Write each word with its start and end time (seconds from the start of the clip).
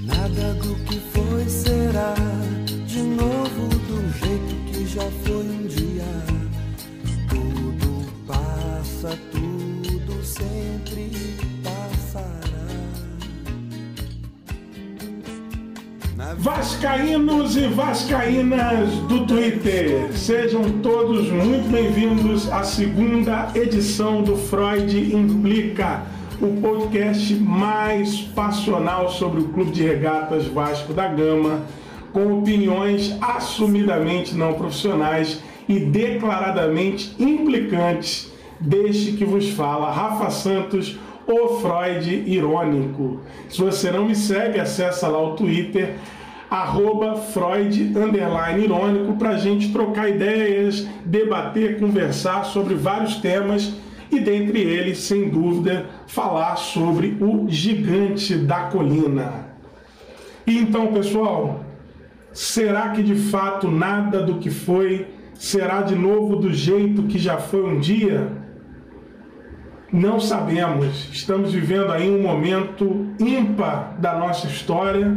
Nada 0.00 0.54
do 0.54 0.76
que 0.84 1.00
foi 1.12 1.48
será 1.48 2.14
de 2.86 3.02
novo 3.02 3.68
do 3.88 4.00
jeito 4.16 4.54
que 4.70 4.86
já 4.86 5.02
foi 5.24 5.42
um 5.42 5.66
dia. 5.66 6.04
Tudo 7.28 8.06
passa, 8.24 9.18
tudo 9.32 10.24
sempre 10.24 11.10
passará. 11.64 12.48
Vascaínos 16.36 17.56
e 17.56 17.66
Vascaínas 17.66 18.94
do 19.08 19.26
Twitter, 19.26 20.12
sejam 20.16 20.78
todos 20.80 21.28
muito 21.28 21.68
bem-vindos 21.72 22.48
à 22.52 22.62
segunda 22.62 23.50
edição 23.52 24.22
do 24.22 24.36
Freud 24.36 24.96
Implica, 25.12 26.06
o 26.40 26.60
podcast 26.60 27.34
mais 27.34 28.20
passional 28.20 29.10
sobre 29.10 29.40
o 29.40 29.48
Clube 29.48 29.72
de 29.72 29.82
Regatas 29.82 30.46
Vasco 30.46 30.92
da 30.92 31.08
Gama, 31.08 31.62
com 32.12 32.38
opiniões 32.38 33.16
assumidamente 33.20 34.36
não 34.36 34.54
profissionais 34.54 35.42
e 35.68 35.80
declaradamente 35.80 37.12
implicantes 37.18 38.32
deste 38.60 39.12
que 39.12 39.24
vos 39.24 39.50
fala, 39.50 39.90
Rafa 39.90 40.30
Santos, 40.30 40.96
o 41.26 41.58
Freud 41.58 42.08
irônico. 42.26 43.20
Se 43.48 43.60
você 43.60 43.90
não 43.90 44.04
me 44.04 44.14
segue, 44.14 44.60
acessa 44.60 45.08
lá 45.08 45.20
o 45.20 45.34
Twitter, 45.34 45.96
arroba 46.48 47.16
Freud 47.16 47.92
underline 47.98 48.64
irônico, 48.64 49.16
para 49.16 49.36
gente 49.38 49.72
trocar 49.72 50.08
ideias, 50.08 50.86
debater, 51.04 51.80
conversar 51.80 52.44
sobre 52.44 52.74
vários 52.74 53.16
temas 53.16 53.74
e 54.10 54.18
dentre 54.20 54.60
eles, 54.60 54.98
sem 54.98 55.28
dúvida, 55.28 55.86
falar 56.06 56.56
sobre 56.56 57.16
o 57.20 57.46
gigante 57.48 58.36
da 58.36 58.64
colina. 58.64 59.48
E 60.46 60.58
então, 60.58 60.92
pessoal, 60.92 61.64
será 62.32 62.90
que 62.90 63.02
de 63.02 63.14
fato 63.14 63.70
nada 63.70 64.22
do 64.22 64.38
que 64.38 64.50
foi 64.50 65.06
será 65.34 65.82
de 65.82 65.94
novo 65.94 66.36
do 66.36 66.52
jeito 66.52 67.04
que 67.04 67.18
já 67.18 67.36
foi 67.36 67.64
um 67.64 67.78
dia? 67.78 68.32
Não 69.92 70.20
sabemos. 70.20 71.08
Estamos 71.12 71.52
vivendo 71.52 71.90
aí 71.90 72.10
um 72.10 72.22
momento 72.22 73.06
ímpar 73.18 73.96
da 73.98 74.18
nossa 74.18 74.46
história, 74.46 75.10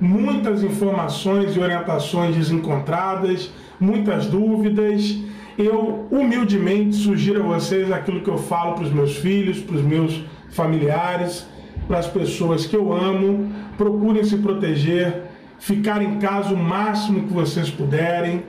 muitas 0.00 0.62
informações 0.64 1.54
e 1.54 1.60
orientações 1.60 2.34
desencontradas, 2.34 3.52
muitas 3.78 4.26
dúvidas. 4.26 5.16
Eu 5.58 6.06
humildemente 6.10 6.96
sugiro 6.96 7.42
a 7.42 7.54
vocês 7.54 7.90
aquilo 7.90 8.20
que 8.20 8.28
eu 8.28 8.36
falo 8.36 8.74
para 8.74 8.84
os 8.84 8.92
meus 8.92 9.16
filhos, 9.16 9.58
para 9.58 9.76
os 9.76 9.82
meus 9.82 10.22
familiares, 10.50 11.46
para 11.88 11.98
as 11.98 12.06
pessoas 12.06 12.66
que 12.66 12.76
eu 12.76 12.92
amo. 12.92 13.50
Procurem 13.78 14.22
se 14.22 14.36
proteger, 14.36 15.22
ficar 15.58 16.02
em 16.02 16.18
casa 16.18 16.52
o 16.52 16.56
máximo 16.56 17.22
que 17.26 17.32
vocês 17.32 17.70
puderem. 17.70 18.44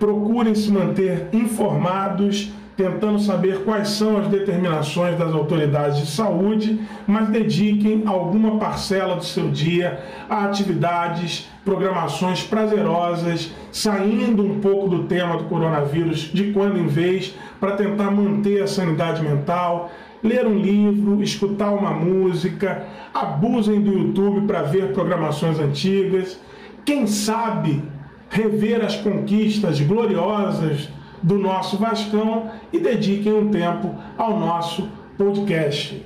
Procurem 0.00 0.54
se 0.54 0.70
manter 0.70 1.28
informados 1.32 2.50
tentando 2.76 3.18
saber 3.18 3.64
quais 3.64 3.88
são 3.88 4.18
as 4.18 4.28
determinações 4.28 5.18
das 5.18 5.32
autoridades 5.32 5.98
de 5.98 6.06
saúde, 6.06 6.78
mas 7.06 7.28
dediquem 7.30 8.02
alguma 8.04 8.58
parcela 8.58 9.16
do 9.16 9.24
seu 9.24 9.50
dia 9.50 9.98
a 10.28 10.44
atividades, 10.44 11.48
programações 11.64 12.42
prazerosas, 12.42 13.50
saindo 13.72 14.44
um 14.44 14.60
pouco 14.60 14.88
do 14.88 15.04
tema 15.04 15.38
do 15.38 15.44
coronavírus 15.44 16.30
de 16.32 16.52
quando 16.52 16.78
em 16.78 16.86
vez, 16.86 17.34
para 17.58 17.72
tentar 17.72 18.10
manter 18.10 18.62
a 18.62 18.66
sanidade 18.66 19.22
mental, 19.22 19.90
ler 20.22 20.46
um 20.46 20.58
livro, 20.58 21.22
escutar 21.22 21.70
uma 21.70 21.92
música, 21.92 22.84
abusem 23.14 23.80
do 23.80 23.92
YouTube 23.92 24.46
para 24.46 24.62
ver 24.62 24.92
programações 24.92 25.58
antigas, 25.58 26.38
quem 26.84 27.06
sabe 27.06 27.82
rever 28.28 28.84
as 28.84 28.96
conquistas 28.96 29.80
gloriosas 29.80 30.88
do 31.22 31.38
nosso 31.38 31.76
Vascão 31.76 32.50
e 32.72 32.78
dediquem 32.78 33.32
um 33.32 33.50
tempo 33.50 33.94
ao 34.16 34.38
nosso 34.38 34.88
podcast. 35.16 36.04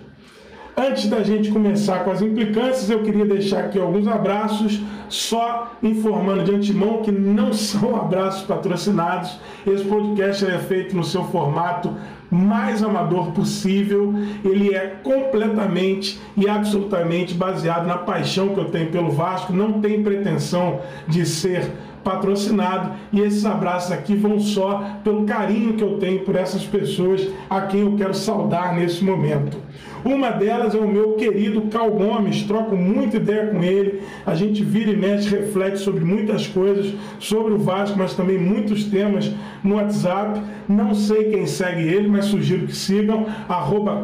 Antes 0.76 1.08
da 1.08 1.22
gente 1.22 1.50
começar 1.50 2.04
com 2.04 2.10
as 2.10 2.22
implicâncias, 2.22 2.88
eu 2.88 3.02
queria 3.02 3.26
deixar 3.26 3.64
aqui 3.64 3.78
alguns 3.78 4.06
abraços, 4.06 4.80
só 5.10 5.72
informando 5.82 6.44
de 6.44 6.54
antemão 6.54 7.02
que 7.02 7.12
não 7.12 7.52
são 7.54 7.94
abraços 7.96 8.44
patrocinados. 8.44 9.38
Esse 9.66 9.84
podcast 9.84 10.44
é 10.46 10.58
feito 10.58 10.96
no 10.96 11.04
seu 11.04 11.24
formato 11.24 11.94
mais 12.30 12.82
amador 12.82 13.32
possível. 13.32 14.14
Ele 14.42 14.74
é 14.74 14.86
completamente 15.02 16.18
e 16.34 16.48
absolutamente 16.48 17.34
baseado 17.34 17.86
na 17.86 17.98
paixão 17.98 18.54
que 18.54 18.60
eu 18.60 18.70
tenho 18.70 18.90
pelo 18.90 19.10
Vasco. 19.10 19.52
Não 19.52 19.82
tem 19.82 20.02
pretensão 20.02 20.80
de 21.06 21.26
ser 21.26 21.70
patrocinado 22.02 22.92
e 23.12 23.20
esses 23.20 23.44
abraços 23.44 23.92
aqui 23.92 24.14
vão 24.14 24.38
só 24.38 24.98
pelo 25.04 25.24
carinho 25.24 25.74
que 25.74 25.82
eu 25.82 25.98
tenho 25.98 26.20
por 26.20 26.36
essas 26.36 26.64
pessoas 26.64 27.28
a 27.48 27.62
quem 27.62 27.80
eu 27.80 27.96
quero 27.96 28.14
saudar 28.14 28.74
nesse 28.74 29.04
momento. 29.04 29.58
Uma 30.04 30.30
delas 30.30 30.74
é 30.74 30.78
o 30.78 30.88
meu 30.88 31.12
querido 31.12 31.62
Cal 31.62 31.90
Gomes, 31.90 32.42
troco 32.44 32.74
muita 32.74 33.18
ideia 33.18 33.48
com 33.48 33.62
ele, 33.62 34.00
a 34.24 34.34
gente 34.34 34.64
vira 34.64 34.90
e 34.90 34.96
mexe, 34.96 35.28
reflete 35.28 35.78
sobre 35.78 36.02
muitas 36.04 36.46
coisas, 36.46 36.94
sobre 37.18 37.52
o 37.52 37.58
Vasco, 37.58 37.98
mas 37.98 38.14
também 38.14 38.38
muitos 38.38 38.84
temas 38.84 39.30
no 39.62 39.74
WhatsApp. 39.74 40.40
Não 40.66 40.94
sei 40.94 41.24
quem 41.24 41.46
segue 41.46 41.82
ele, 41.82 42.08
mas 42.08 42.26
sugiro 42.26 42.66
que 42.66 42.74
sigam, 42.74 43.26
arroba 43.48 44.02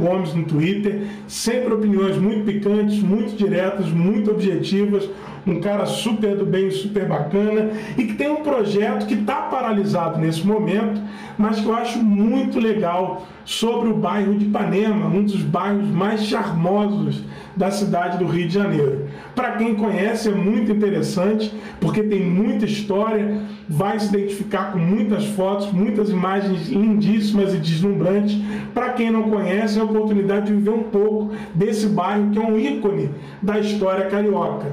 Gomes 0.00 0.32
no 0.32 0.44
Twitter, 0.44 1.02
sempre 1.26 1.74
opiniões 1.74 2.16
muito 2.16 2.44
picantes, 2.44 3.02
muito 3.02 3.36
diretas, 3.36 3.90
muito 3.90 4.30
objetivas, 4.30 5.08
um 5.46 5.60
cara 5.60 5.86
super 5.86 6.36
do 6.36 6.46
bem, 6.46 6.70
super 6.70 7.06
bacana 7.06 7.70
e 7.96 8.04
que 8.04 8.14
tem 8.14 8.30
um 8.30 8.42
projeto 8.42 9.06
que 9.06 9.14
está 9.14 9.42
paralisado 9.42 10.18
nesse 10.18 10.46
momento, 10.46 11.00
mas 11.36 11.60
que 11.60 11.66
eu 11.66 11.74
acho 11.74 11.98
muito 11.98 12.60
legal 12.60 13.26
sobre 13.44 13.88
o 13.88 13.94
bairro 13.94 14.34
de 14.34 14.46
Ipanema, 14.46 15.06
um 15.06 15.24
dos 15.24 15.42
bairros 15.42 15.88
mais 15.88 16.24
charmosos 16.24 17.22
da 17.56 17.70
cidade 17.70 18.18
do 18.18 18.26
Rio 18.26 18.46
de 18.46 18.54
Janeiro. 18.54 19.08
Para 19.34 19.52
quem 19.52 19.74
conhece 19.74 20.28
é 20.28 20.32
muito 20.32 20.70
interessante, 20.70 21.52
porque 21.80 22.02
tem 22.02 22.24
muita 22.24 22.64
história, 22.64 23.38
vai 23.68 23.98
se 23.98 24.08
identificar 24.08 24.72
com 24.72 24.78
muitas 24.78 25.26
fotos, 25.26 25.72
muitas 25.72 26.10
imagens 26.10 26.68
lindíssimas 26.68 27.54
e 27.54 27.58
deslumbrantes. 27.58 28.38
Para 28.74 28.90
quem 28.90 29.10
não 29.10 29.24
conhece, 29.24 29.78
é 29.78 29.82
a 29.82 29.84
oportunidade 29.84 30.46
de 30.46 30.52
viver 30.52 30.70
um 30.70 30.84
pouco 30.84 31.32
desse 31.54 31.86
bairro 31.86 32.30
que 32.30 32.38
é 32.38 32.42
um 32.42 32.58
ícone 32.58 33.10
da 33.40 33.58
história 33.58 34.06
carioca. 34.06 34.72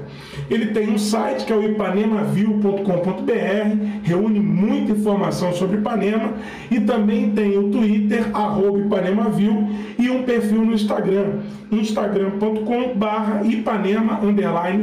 Ele 0.50 0.68
tem 0.68 0.90
um 0.90 0.98
site 0.98 1.46
que 1.46 1.54
é 1.54 1.56
o 1.56 1.64
ipanemaview.com.br, 1.64 4.04
reúne 4.04 4.40
muita 4.40 4.92
informação 4.92 5.54
sobre 5.54 5.78
Ipanema 5.78 6.34
e 6.70 6.80
também 6.82 7.32
tem 7.32 7.58
o 7.58 7.70
Twitter, 7.70 8.26
arroba 8.34 8.80
ipanemaview, 8.80 9.70
e 9.98 10.10
um 10.10 10.24
perfil 10.24 10.66
no 10.66 10.74
Instagram, 10.74 11.40
instagram.com 11.72 12.96
ipanema 13.46 14.20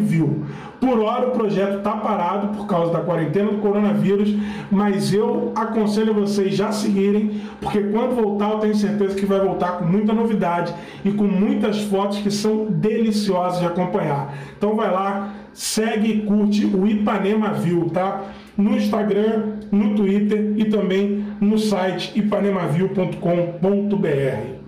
view. 0.01 0.45
Por 0.81 1.01
hora 1.01 1.29
o 1.29 1.31
projeto 1.31 1.79
está 1.79 1.93
parado 1.93 2.57
por 2.57 2.67
causa 2.67 2.93
da 2.93 3.01
quarentena 3.01 3.51
do 3.51 3.59
coronavírus, 3.59 4.35
mas 4.71 5.13
eu 5.13 5.53
aconselho 5.55 6.13
vocês 6.13 6.55
já 6.55 6.71
seguirem, 6.71 7.41
porque 7.61 7.83
quando 7.85 8.15
voltar 8.15 8.51
eu 8.51 8.59
tenho 8.59 8.75
certeza 8.75 9.15
que 9.15 9.25
vai 9.25 9.41
voltar 9.41 9.79
com 9.79 9.85
muita 9.85 10.13
novidade 10.13 10.75
e 11.05 11.13
com 11.13 11.25
muitas 11.25 11.81
fotos 11.83 12.19
que 12.19 12.31
são 12.31 12.67
deliciosas 12.67 13.61
de 13.61 13.67
acompanhar. 13.67 14.35
Então 14.57 14.77
vai 14.77 14.91
lá, 14.91 15.35
segue 15.53 16.13
e 16.13 16.23
curte 16.23 16.67
o 16.67 16.87
Ipanema 16.87 17.53
View, 17.55 17.89
tá? 17.91 18.23
No 18.57 18.77
Instagram, 18.77 19.57
no 19.73 19.95
Twitter 19.95 20.55
e 20.57 20.67
também 20.67 21.25
no 21.41 21.59
site 21.59 22.19
ipanemaview.com.br. 22.19 24.66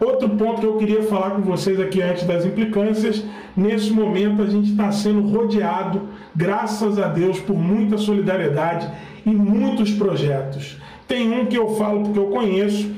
Outro 0.00 0.30
ponto 0.30 0.62
que 0.62 0.66
eu 0.66 0.76
queria 0.78 1.02
falar 1.02 1.32
com 1.32 1.42
vocês 1.42 1.78
aqui 1.78 2.00
antes 2.00 2.24
das 2.24 2.46
implicâncias, 2.46 3.22
nesse 3.54 3.90
momento 3.90 4.40
a 4.40 4.46
gente 4.46 4.70
está 4.70 4.90
sendo 4.90 5.20
rodeado, 5.20 6.08
graças 6.34 6.98
a 6.98 7.06
Deus, 7.06 7.38
por 7.38 7.54
muita 7.54 7.98
solidariedade 7.98 8.88
e 9.26 9.30
muitos 9.30 9.90
projetos. 9.92 10.78
Tem 11.06 11.30
um 11.30 11.44
que 11.44 11.56
eu 11.56 11.74
falo 11.76 12.04
porque 12.04 12.18
eu 12.18 12.28
conheço, 12.28 12.90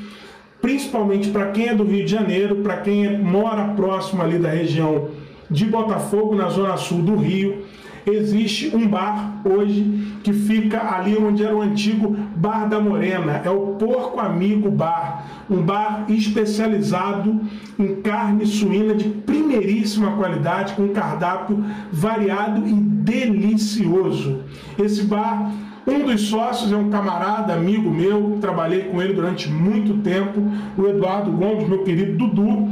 principalmente 0.61 1.31
para 1.31 1.51
quem 1.51 1.71
é 1.71 1.75
do 1.75 1.83
Rio 1.83 2.05
de 2.05 2.11
Janeiro, 2.13 2.57
para 2.57 2.77
quem 2.77 3.05
é, 3.05 3.19
mora 3.19 3.75
próximo 3.75 4.23
ali 4.23 4.39
da 4.39 4.51
região 4.51 5.09
de 5.51 5.65
Botafogo, 5.67 6.37
na 6.37 6.49
zona 6.51 6.77
sul 6.77 7.03
do 7.03 7.17
Rio 7.17 7.65
existe 8.07 8.75
um 8.75 8.87
bar 8.87 9.41
hoje 9.45 10.17
que 10.23 10.33
fica 10.33 10.95
ali 10.95 11.17
onde 11.17 11.45
era 11.45 11.55
o 11.55 11.63
antigo 11.63 12.17
Bar 12.37 12.69
da 12.69 12.81
Morena, 12.81 13.41
é 13.45 13.51
o 13.51 13.77
Porco 13.79 14.19
Amigo 14.21 14.71
Bar, 14.71 15.27
um 15.51 15.63
bar 15.63 16.07
especializado 16.09 17.41
em 17.79 18.01
carne 18.03 18.47
suína 18.47 18.95
de 18.95 19.09
primeiríssima 19.09 20.13
qualidade, 20.13 20.75
com 20.75 20.89
cardápio 20.89 21.65
variado 21.93 22.67
e 22.67 22.73
delicioso. 22.73 24.41
Esse 24.79 25.03
bar 25.05 25.53
um 25.87 26.07
dos 26.07 26.29
sócios 26.29 26.73
é 26.73 26.77
um 26.77 26.91
camarada, 26.91 27.53
amigo 27.53 27.91
meu, 27.91 28.39
trabalhei 28.41 28.85
com 28.85 29.03
ele 29.03 29.15
durante 29.15 29.51
muito 29.51 30.01
tempo, 30.01 30.41
o 30.79 30.87
Eduardo 30.87 31.33
Gomes, 31.33 31.69
meu 31.69 31.83
querido 31.83 32.17
Dudu 32.17 32.71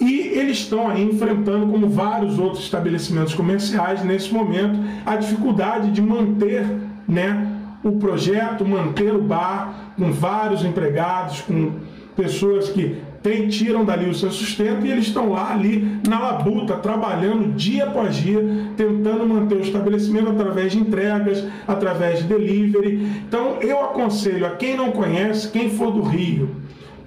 E 0.00 0.18
eles 0.34 0.58
estão 0.58 0.88
aí 0.88 1.04
enfrentando, 1.04 1.68
como 1.68 1.88
vários 1.88 2.40
outros 2.40 2.64
estabelecimentos 2.64 3.32
comerciais, 3.32 4.04
nesse 4.04 4.34
momento, 4.34 4.80
a 5.06 5.14
dificuldade 5.14 5.92
de 5.92 6.02
manter 6.02 6.66
né, 7.06 7.46
o 7.84 7.92
projeto, 7.92 8.64
manter 8.64 9.14
o 9.14 9.22
bar 9.22 9.92
com 9.96 10.10
vários 10.10 10.64
empregados, 10.64 11.42
com 11.42 11.70
pessoas 12.16 12.68
que 12.68 12.96
tiram 13.48 13.84
dali 13.84 14.10
o 14.10 14.14
seu 14.14 14.30
sustento 14.30 14.84
e 14.84 14.90
eles 14.90 15.06
estão 15.06 15.30
lá 15.30 15.52
ali 15.52 16.00
na 16.08 16.18
labuta, 16.18 16.76
trabalhando 16.76 17.54
dia 17.54 17.84
após 17.84 18.16
dia, 18.16 18.42
tentando 18.76 19.26
manter 19.26 19.58
o 19.58 19.60
estabelecimento 19.60 20.30
através 20.30 20.72
de 20.72 20.78
entregas, 20.78 21.44
através 21.66 22.18
de 22.18 22.24
delivery. 22.24 23.08
Então 23.28 23.58
eu 23.60 23.80
aconselho 23.84 24.44
a 24.44 24.50
quem 24.50 24.76
não 24.76 24.90
conhece, 24.90 25.50
quem 25.50 25.70
for 25.70 25.92
do 25.92 26.02
Rio, 26.02 26.50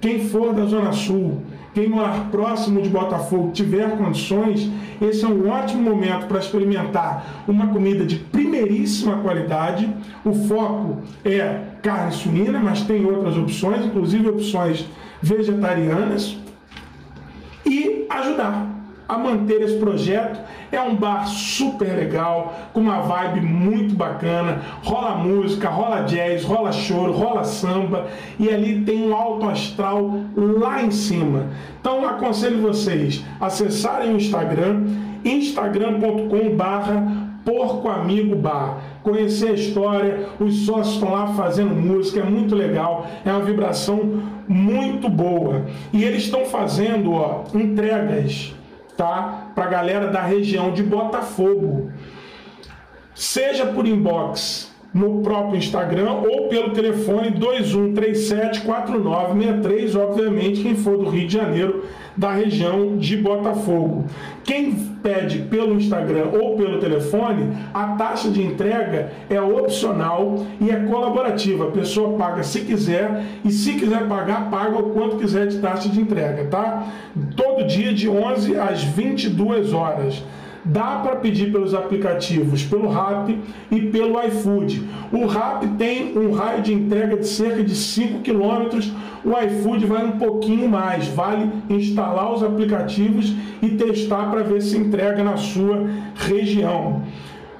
quem 0.00 0.20
for 0.26 0.54
da 0.54 0.64
Zona 0.64 0.92
Sul, 0.92 1.42
quem 1.76 1.90
morar 1.90 2.30
próximo 2.30 2.80
de 2.80 2.88
Botafogo 2.88 3.50
tiver 3.52 3.98
condições, 3.98 4.66
esse 4.98 5.26
é 5.26 5.28
um 5.28 5.46
ótimo 5.50 5.82
momento 5.82 6.26
para 6.26 6.38
experimentar 6.38 7.44
uma 7.46 7.66
comida 7.66 8.06
de 8.06 8.16
primeiríssima 8.16 9.18
qualidade. 9.18 9.86
O 10.24 10.32
foco 10.32 11.02
é 11.22 11.60
carne 11.82 12.12
suína, 12.12 12.60
mas 12.60 12.80
tem 12.80 13.04
outras 13.04 13.36
opções, 13.36 13.84
inclusive 13.84 14.26
opções 14.26 14.86
vegetarianas, 15.20 16.38
e 17.66 18.06
ajudar 18.08 18.74
a 19.06 19.18
manter 19.18 19.60
esse 19.60 19.76
projeto. 19.76 20.40
É 20.70 20.80
um 20.80 20.96
bar 20.96 21.26
super 21.26 21.96
legal, 21.96 22.54
com 22.72 22.80
uma 22.80 23.00
vibe 23.00 23.40
muito 23.40 23.94
bacana. 23.94 24.62
Rola 24.82 25.16
música, 25.16 25.68
rola 25.68 26.02
jazz, 26.02 26.44
rola 26.44 26.72
choro, 26.72 27.12
rola 27.12 27.44
samba 27.44 28.06
e 28.38 28.48
ali 28.48 28.82
tem 28.82 29.08
um 29.08 29.14
alto 29.14 29.48
astral 29.48 30.14
lá 30.36 30.82
em 30.82 30.90
cima. 30.90 31.46
Então 31.80 32.06
aconselho 32.06 32.60
vocês 32.60 33.24
acessarem 33.40 34.12
o 34.12 34.16
Instagram, 34.16 34.84
instagram.com/barra 35.24 37.26
Porco 37.46 37.88
Amigo 37.88 38.34
Bar. 38.34 38.82
Conhecer 39.04 39.50
a 39.50 39.52
história, 39.52 40.26
os 40.40 40.66
sócios 40.66 40.96
estão 40.96 41.12
lá 41.12 41.28
fazendo 41.28 41.76
música, 41.76 42.18
é 42.18 42.24
muito 42.24 42.56
legal, 42.56 43.06
é 43.24 43.30
uma 43.30 43.42
vibração 43.42 44.20
muito 44.48 45.08
boa. 45.08 45.64
E 45.92 46.02
eles 46.02 46.24
estão 46.24 46.44
fazendo 46.44 47.12
ó, 47.12 47.44
entregas 47.54 48.55
tá? 48.96 49.50
Para 49.54 49.64
a 49.64 49.68
galera 49.68 50.08
da 50.08 50.22
região 50.22 50.72
de 50.72 50.82
Botafogo. 50.82 51.90
Seja 53.14 53.66
por 53.66 53.86
inbox 53.86 54.74
no 54.92 55.22
próprio 55.22 55.56
Instagram 55.58 56.10
ou 56.10 56.48
pelo 56.48 56.70
telefone 56.70 57.30
21374963, 57.32 59.94
obviamente 59.94 60.62
quem 60.62 60.74
for 60.74 60.96
do 60.96 61.10
Rio 61.10 61.26
de 61.26 61.34
Janeiro, 61.34 61.84
da 62.16 62.32
região 62.32 62.96
de 62.96 63.14
Botafogo. 63.16 64.06
Quem 64.46 64.72
pede 65.02 65.40
pelo 65.40 65.74
Instagram 65.74 66.28
ou 66.40 66.56
pelo 66.56 66.78
telefone, 66.78 67.52
a 67.74 67.96
taxa 67.96 68.30
de 68.30 68.40
entrega 68.40 69.10
é 69.28 69.40
opcional 69.40 70.46
e 70.60 70.70
é 70.70 70.76
colaborativa. 70.84 71.66
A 71.66 71.70
pessoa 71.72 72.16
paga 72.16 72.44
se 72.44 72.60
quiser 72.60 73.24
e 73.44 73.50
se 73.50 73.72
quiser 73.72 74.06
pagar, 74.06 74.48
paga 74.48 74.78
o 74.78 74.90
quanto 74.90 75.16
quiser 75.16 75.48
de 75.48 75.58
taxa 75.58 75.88
de 75.88 76.00
entrega, 76.00 76.44
tá? 76.44 76.86
Todo 77.34 77.66
dia 77.66 77.92
de 77.92 78.08
11 78.08 78.56
às 78.56 78.84
22 78.84 79.72
horas. 79.72 80.22
Dá 80.68 80.96
para 80.96 81.16
pedir 81.16 81.52
pelos 81.52 81.74
aplicativos, 81.74 82.64
pelo 82.64 82.88
Rap 82.88 83.38
e 83.70 83.80
pelo 83.82 84.20
iFood. 84.24 84.82
O 85.12 85.26
Rap 85.26 85.64
tem 85.78 86.18
um 86.18 86.32
raio 86.32 86.60
de 86.60 86.74
entrega 86.74 87.16
de 87.16 87.26
cerca 87.26 87.62
de 87.62 87.74
5 87.74 88.20
km, 88.20 88.80
o 89.24 89.30
iFood 89.44 89.86
vai 89.86 90.04
um 90.04 90.18
pouquinho 90.18 90.68
mais. 90.68 91.06
Vale 91.06 91.50
instalar 91.70 92.32
os 92.32 92.42
aplicativos 92.42 93.32
e 93.62 93.70
testar 93.70 94.28
para 94.28 94.42
ver 94.42 94.60
se 94.60 94.76
entrega 94.76 95.22
na 95.22 95.36
sua 95.36 95.86
região. 96.16 97.02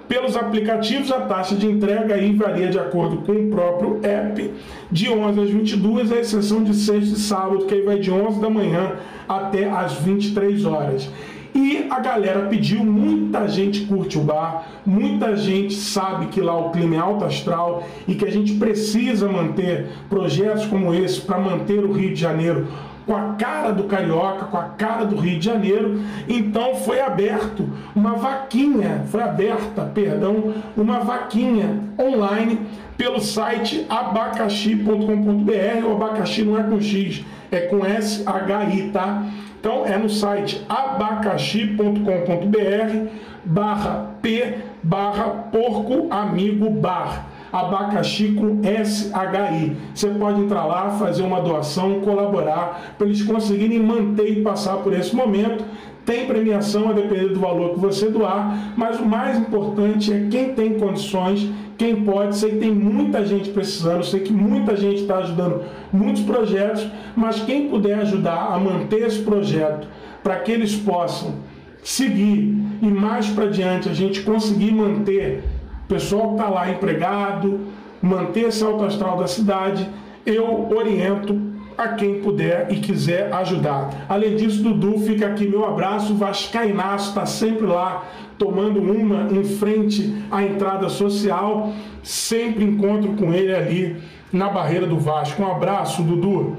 Pelos 0.08 0.36
aplicativos, 0.36 1.10
a 1.10 1.20
taxa 1.20 1.54
de 1.56 1.66
entrega 1.66 2.14
aí 2.14 2.32
varia 2.34 2.68
de 2.68 2.78
acordo 2.78 3.18
com 3.18 3.32
o 3.32 3.50
próprio 3.50 4.00
app, 4.04 4.52
de 4.90 5.08
11 5.08 5.40
às 5.40 5.50
22, 5.50 6.12
a 6.12 6.16
exceção 6.16 6.62
de 6.62 6.74
sexta 6.74 7.16
e 7.16 7.20
sábado, 7.20 7.66
que 7.66 7.74
aí 7.74 7.82
vai 7.82 7.98
de 7.98 8.10
11 8.10 8.40
da 8.40 8.48
manhã 8.48 8.92
até 9.28 9.68
às 9.68 9.94
23 9.94 10.64
horas. 10.64 11.10
E 11.56 11.86
a 11.88 11.98
galera 12.00 12.48
pediu, 12.50 12.84
muita 12.84 13.48
gente 13.48 13.86
curte 13.86 14.18
o 14.18 14.20
bar, 14.20 14.66
muita 14.84 15.34
gente 15.34 15.74
sabe 15.74 16.26
que 16.26 16.38
lá 16.38 16.54
o 16.54 16.70
clima 16.70 16.96
é 16.96 16.98
alto 16.98 17.24
astral 17.24 17.82
e 18.06 18.14
que 18.14 18.26
a 18.26 18.30
gente 18.30 18.52
precisa 18.56 19.26
manter 19.26 19.86
projetos 20.10 20.66
como 20.66 20.92
esse 20.92 21.18
para 21.22 21.38
manter 21.38 21.82
o 21.82 21.92
Rio 21.92 22.12
de 22.12 22.20
Janeiro 22.20 22.68
com 23.06 23.16
a 23.16 23.34
cara 23.34 23.72
do 23.72 23.84
carioca, 23.84 24.44
com 24.46 24.58
a 24.58 24.64
cara 24.64 25.06
do 25.06 25.16
Rio 25.16 25.38
de 25.38 25.46
Janeiro. 25.46 26.02
Então 26.28 26.74
foi 26.74 27.00
aberto 27.00 27.66
uma 27.94 28.16
vaquinha, 28.16 29.06
foi 29.10 29.22
aberta, 29.22 29.90
perdão, 29.94 30.52
uma 30.76 31.00
vaquinha 31.00 31.80
online 31.98 32.60
pelo 32.98 33.18
site 33.18 33.86
abacaxi.com.br. 33.88 35.86
O 35.86 35.92
abacaxi 35.92 36.42
não 36.42 36.58
é 36.58 36.64
com 36.64 36.78
X, 36.80 37.24
é 37.50 37.60
com 37.60 37.82
S-H-I, 37.86 38.90
tá? 38.92 39.24
Então 39.66 39.84
é 39.84 39.98
no 39.98 40.08
site 40.08 40.64
abacaxi.com.br 40.68 43.08
barra 43.44 44.10
P 44.22 44.58
barra 44.80 45.24
porco 45.50 46.06
amigo 46.08 46.70
bar 46.70 47.26
abacaxi 47.52 48.34
com 48.34 48.60
SHI. 48.62 49.76
Você 49.92 50.08
pode 50.10 50.40
entrar 50.40 50.66
lá, 50.66 50.90
fazer 50.90 51.24
uma 51.24 51.40
doação, 51.40 52.00
colaborar 52.00 52.94
para 52.96 53.08
eles 53.08 53.22
conseguirem 53.22 53.80
manter 53.80 54.38
e 54.38 54.42
passar 54.42 54.76
por 54.76 54.92
esse 54.92 55.16
momento. 55.16 55.64
Tem 56.06 56.26
premiação 56.26 56.88
a 56.88 56.92
depender 56.94 57.28
do 57.28 57.40
valor 57.40 57.74
que 57.74 57.80
você 57.80 58.08
doar, 58.08 58.72
mas 58.76 58.98
o 58.98 59.04
mais 59.04 59.36
importante 59.38 60.10
é 60.10 60.28
quem 60.30 60.54
tem 60.54 60.78
condições 60.78 61.50
quem 61.76 62.04
pode, 62.04 62.36
sei 62.36 62.52
que 62.52 62.58
tem 62.58 62.74
muita 62.74 63.24
gente 63.24 63.50
precisando, 63.50 64.02
sei 64.04 64.20
que 64.20 64.32
muita 64.32 64.76
gente 64.76 65.02
está 65.02 65.18
ajudando 65.18 65.62
muitos 65.92 66.22
projetos, 66.22 66.86
mas 67.14 67.42
quem 67.42 67.68
puder 67.68 67.98
ajudar 67.98 68.52
a 68.52 68.58
manter 68.58 69.06
esse 69.06 69.20
projeto 69.20 69.86
para 70.22 70.36
que 70.36 70.52
eles 70.52 70.74
possam 70.74 71.34
seguir 71.82 72.56
e 72.80 72.86
mais 72.86 73.28
para 73.28 73.46
diante 73.46 73.88
a 73.88 73.92
gente 73.92 74.22
conseguir 74.22 74.72
manter 74.72 75.44
o 75.84 75.88
pessoal 75.88 76.28
que 76.28 76.34
está 76.34 76.48
lá 76.48 76.70
empregado, 76.70 77.60
manter 78.00 78.48
esse 78.48 78.64
alto 78.64 78.84
astral 78.84 79.18
da 79.18 79.26
cidade, 79.26 79.88
eu 80.24 80.68
oriento 80.74 81.38
a 81.76 81.88
quem 81.88 82.20
puder 82.20 82.69
e 82.70 82.76
quiser 82.76 83.32
ajudar. 83.34 84.06
Além 84.08 84.37
disso, 84.37 84.62
Dudu, 84.62 84.99
fica 85.00 85.26
aqui 85.26 85.46
meu 85.46 85.64
abraço, 85.64 86.14
Vascainaço 86.14 87.11
está 87.11 87.26
sempre 87.26 87.67
lá 87.67 88.05
tomando 88.38 88.80
uma 88.80 89.28
em 89.33 89.45
frente 89.45 90.14
à 90.30 90.42
entrada 90.42 90.88
social. 90.88 91.73
Sempre 92.02 92.64
encontro 92.64 93.14
com 93.14 93.33
ele 93.33 93.54
ali 93.54 93.97
na 94.33 94.49
barreira 94.49 94.87
do 94.87 94.99
Vasco. 94.99 95.42
Um 95.42 95.50
abraço, 95.50 96.02
Dudu. 96.02 96.56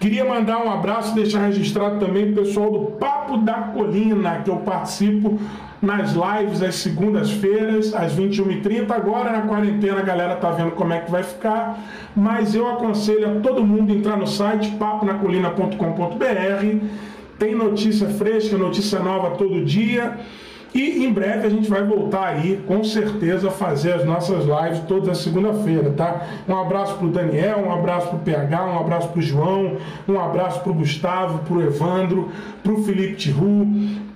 Queria 0.00 0.24
mandar 0.24 0.64
um 0.64 0.70
abraço 0.70 1.14
deixar 1.14 1.46
registrado 1.46 1.98
também 1.98 2.30
o 2.30 2.34
pessoal 2.34 2.70
do 2.70 2.78
Papo 2.92 3.38
da 3.38 3.54
Colina, 3.54 4.42
que 4.44 4.50
eu 4.50 4.56
participo 4.58 5.38
nas 5.80 6.12
lives 6.12 6.62
às 6.62 6.74
segundas-feiras, 6.76 7.94
às 7.94 8.14
21h30. 8.14 8.90
Agora 8.90 9.30
na 9.30 9.42
quarentena 9.42 10.00
a 10.00 10.02
galera 10.02 10.36
tá 10.36 10.50
vendo 10.50 10.72
como 10.72 10.92
é 10.92 11.00
que 11.00 11.10
vai 11.10 11.22
ficar, 11.22 11.78
mas 12.14 12.54
eu 12.54 12.68
aconselho 12.68 13.38
a 13.38 13.40
todo 13.40 13.64
mundo 13.64 13.92
entrar 13.92 14.16
no 14.16 14.26
site 14.26 14.70
paponacolina.com.br. 14.72 16.86
Tem 17.38 17.54
notícia 17.54 18.08
fresca, 18.08 18.58
notícia 18.58 18.98
nova 18.98 19.36
todo 19.36 19.64
dia. 19.64 20.18
E 20.74 21.04
em 21.04 21.12
breve 21.12 21.46
a 21.46 21.50
gente 21.50 21.68
vai 21.68 21.82
voltar 21.82 22.26
aí, 22.26 22.62
com 22.66 22.84
certeza, 22.84 23.48
a 23.48 23.50
fazer 23.50 23.92
as 23.92 24.04
nossas 24.04 24.44
lives 24.44 24.80
toda 24.86 25.14
segunda-feira, 25.14 25.90
tá? 25.96 26.26
Um 26.46 26.54
abraço 26.54 26.94
pro 26.96 27.08
Daniel, 27.08 27.64
um 27.66 27.72
abraço 27.72 28.08
pro 28.08 28.18
PH, 28.18 28.66
um 28.66 28.78
abraço 28.78 29.08
pro 29.08 29.22
João, 29.22 29.76
um 30.06 30.20
abraço 30.20 30.60
pro 30.60 30.74
Gustavo, 30.74 31.38
pro 31.46 31.62
Evandro, 31.62 32.28
pro 32.62 32.84
Felipe 32.84 33.14
Tiru, 33.14 33.66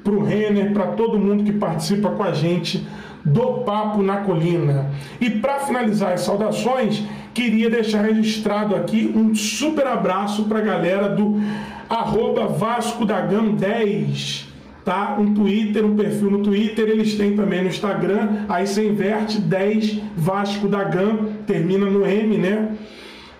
pro 0.02 0.22
Renner, 0.22 0.72
para 0.72 0.88
todo 0.88 1.18
mundo 1.18 1.44
que 1.44 1.52
participa 1.52 2.10
com 2.10 2.22
a 2.22 2.32
gente 2.32 2.86
do 3.24 3.60
Papo 3.60 4.02
na 4.02 4.18
Colina. 4.18 4.90
E 5.20 5.30
para 5.30 5.60
finalizar 5.60 6.12
as 6.12 6.22
saudações, 6.22 7.02
queria 7.32 7.70
deixar 7.70 8.02
registrado 8.02 8.74
aqui 8.74 9.12
um 9.14 9.34
super 9.34 9.86
abraço 9.86 10.44
para 10.44 10.58
a 10.58 10.62
galera 10.62 11.08
do 11.08 11.40
arroba 11.88 12.46
Vasco 12.48 13.04
da 13.04 13.20
Gama 13.20 13.52
10 13.52 14.52
tá? 14.84 15.16
Um 15.18 15.32
Twitter, 15.34 15.84
um 15.84 15.96
perfil 15.96 16.30
no 16.30 16.42
Twitter, 16.42 16.88
eles 16.88 17.14
têm 17.14 17.36
também 17.36 17.62
no 17.62 17.68
Instagram, 17.68 18.44
aí 18.48 18.66
você 18.66 18.88
inverte 18.88 19.40
10 19.40 20.00
Vasco 20.16 20.68
da 20.68 20.84
Gama, 20.84 21.28
termina 21.46 21.86
no 21.86 22.04
M, 22.04 22.38
né? 22.38 22.68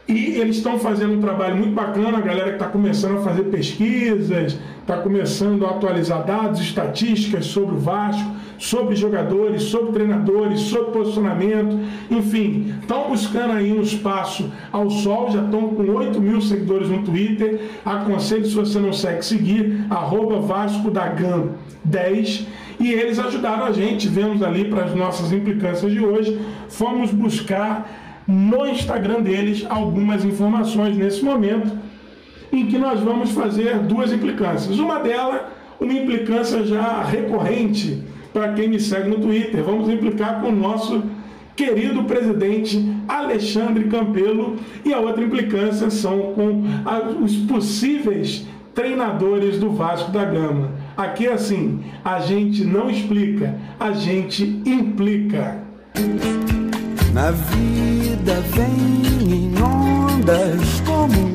E 0.09 0.41
eles 0.41 0.57
estão 0.57 0.79
fazendo 0.79 1.15
um 1.15 1.21
trabalho 1.21 1.57
muito 1.57 1.73
bacana, 1.73 2.19
a 2.19 2.21
galera 2.21 2.51
que 2.51 2.57
está 2.57 2.67
começando 2.67 3.19
a 3.19 3.23
fazer 3.23 3.45
pesquisas, 3.45 4.59
está 4.81 4.97
começando 4.99 5.65
a 5.65 5.71
atualizar 5.71 6.25
dados, 6.25 6.61
estatísticas 6.61 7.47
sobre 7.47 7.77
o 7.77 7.79
Vasco, 7.79 8.29
sobre 8.59 8.97
jogadores, 8.97 9.63
sobre 9.65 9.93
treinadores, 9.93 10.61
sobre 10.61 10.93
posicionamento, 10.93 11.79
enfim, 12.11 12.75
estão 12.81 13.09
buscando 13.09 13.53
aí 13.53 13.73
um 13.73 13.81
espaço 13.81 14.53
ao 14.71 14.91
sol, 14.91 15.31
já 15.31 15.43
estão 15.43 15.69
com 15.69 15.83
8 15.83 16.21
mil 16.21 16.41
seguidores 16.41 16.89
no 16.89 17.03
Twitter. 17.03 17.61
Aconselho, 17.85 18.45
se 18.45 18.55
você 18.55 18.79
não 18.79 18.93
segue, 18.93 19.25
seguir, 19.25 19.87
arroba 19.89 20.41
Vasco 20.41 20.91
da 20.91 21.09
Gam 21.09 21.51
10. 21.85 22.47
E 22.79 22.93
eles 22.93 23.19
ajudaram 23.19 23.65
a 23.65 23.73
gente, 23.73 24.09
vemos 24.09 24.43
ali 24.43 24.65
para 24.65 24.85
as 24.85 24.95
nossas 24.95 25.33
implicâncias 25.33 25.91
de 25.91 26.05
hoje, 26.05 26.41
fomos 26.69 27.13
buscar 27.13 28.02
no 28.33 28.67
Instagram 28.67 29.21
deles 29.21 29.67
algumas 29.69 30.25
informações 30.25 30.97
nesse 30.97 31.23
momento 31.23 31.77
em 32.51 32.67
que 32.67 32.79
nós 32.79 33.01
vamos 33.01 33.31
fazer 33.31 33.79
duas 33.81 34.13
implicâncias. 34.13 34.79
Uma 34.79 34.99
delas, 34.99 35.43
uma 35.79 35.93
implicância 35.93 36.65
já 36.65 37.03
recorrente 37.03 38.03
para 38.33 38.53
quem 38.55 38.69
me 38.69 38.81
segue 38.81 39.11
no 39.11 39.19
Twitter. 39.19 39.63
Vamos 39.63 39.89
implicar 39.89 40.41
com 40.41 40.49
o 40.49 40.53
nosso 40.53 41.03
querido 41.55 42.05
presidente 42.05 42.83
Alexandre 43.07 43.85
Campelo 43.85 44.57
e 44.85 44.93
a 44.93 44.99
outra 44.99 45.23
implicância 45.23 45.91
são 45.91 46.33
com 46.33 46.65
os 47.23 47.37
possíveis 47.37 48.47
treinadores 48.75 49.59
do 49.59 49.71
Vasco 49.71 50.11
da 50.11 50.25
Gama. 50.25 50.71
Aqui 50.97 51.27
é 51.27 51.33
assim, 51.33 51.81
a 52.03 52.21
gente 52.21 52.65
não 52.65 52.91
explica, 52.91 53.59
a 53.79 53.93
gente 53.93 54.63
implica. 54.65 55.61
Na 57.13 57.31
vida 57.31 58.41
vem 58.55 59.35
em 59.35 59.63
ondas 59.63 60.81
como 60.87 61.33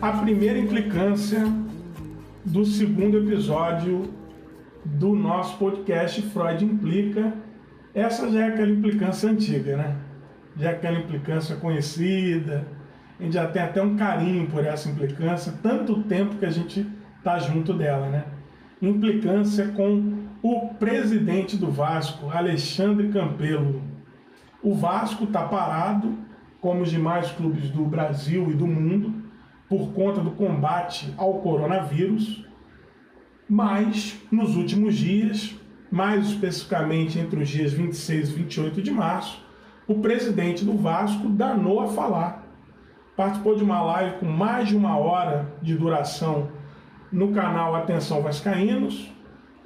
a 0.00 0.12
primeira 0.12 0.58
implicância 0.58 1.44
do 2.44 2.64
segundo 2.64 3.18
episódio 3.18 4.08
do 4.84 5.14
nosso 5.14 5.58
podcast 5.58 6.22
Freud 6.22 6.64
Implica. 6.64 7.47
Essa 7.94 8.30
já 8.30 8.46
é 8.46 8.48
aquela 8.48 8.70
implicância 8.70 9.30
antiga, 9.30 9.76
né? 9.76 9.96
Já 10.56 10.70
é 10.70 10.72
aquela 10.74 10.98
implicância 10.98 11.56
conhecida. 11.56 12.66
A 13.18 13.22
gente 13.22 13.32
já 13.32 13.46
tem 13.46 13.62
até 13.62 13.82
um 13.82 13.96
carinho 13.96 14.46
por 14.46 14.64
essa 14.64 14.88
implicância, 14.88 15.52
tanto 15.62 16.02
tempo 16.04 16.36
que 16.36 16.44
a 16.44 16.50
gente 16.50 16.86
tá 17.24 17.38
junto 17.38 17.72
dela, 17.72 18.08
né? 18.08 18.24
Implicância 18.80 19.68
com 19.68 20.28
o 20.42 20.74
presidente 20.74 21.56
do 21.56 21.70
Vasco, 21.70 22.30
Alexandre 22.30 23.08
Campelo. 23.08 23.82
O 24.62 24.74
Vasco 24.74 25.24
está 25.24 25.42
parado, 25.42 26.16
como 26.60 26.82
os 26.82 26.90
demais 26.90 27.30
clubes 27.32 27.70
do 27.70 27.84
Brasil 27.84 28.50
e 28.50 28.54
do 28.54 28.66
mundo, 28.66 29.14
por 29.68 29.92
conta 29.92 30.20
do 30.20 30.30
combate 30.30 31.12
ao 31.16 31.34
coronavírus, 31.40 32.44
mas 33.48 34.20
nos 34.30 34.56
últimos 34.56 34.94
dias, 34.94 35.54
mais 35.90 36.26
especificamente 36.26 37.18
entre 37.18 37.42
os 37.42 37.48
dias 37.48 37.72
26 37.72 38.30
e 38.30 38.32
28 38.32 38.82
de 38.82 38.90
março, 38.90 39.42
o 39.86 39.96
presidente 39.96 40.64
do 40.64 40.76
Vasco 40.76 41.28
danou 41.28 41.80
a 41.80 41.88
falar. 41.88 42.46
Participou 43.16 43.56
de 43.56 43.64
uma 43.64 43.82
live 43.82 44.18
com 44.18 44.26
mais 44.26 44.68
de 44.68 44.76
uma 44.76 44.96
hora 44.98 45.52
de 45.62 45.74
duração 45.74 46.48
no 47.10 47.32
canal 47.32 47.74
Atenção 47.74 48.22
Vascaínos, 48.22 49.10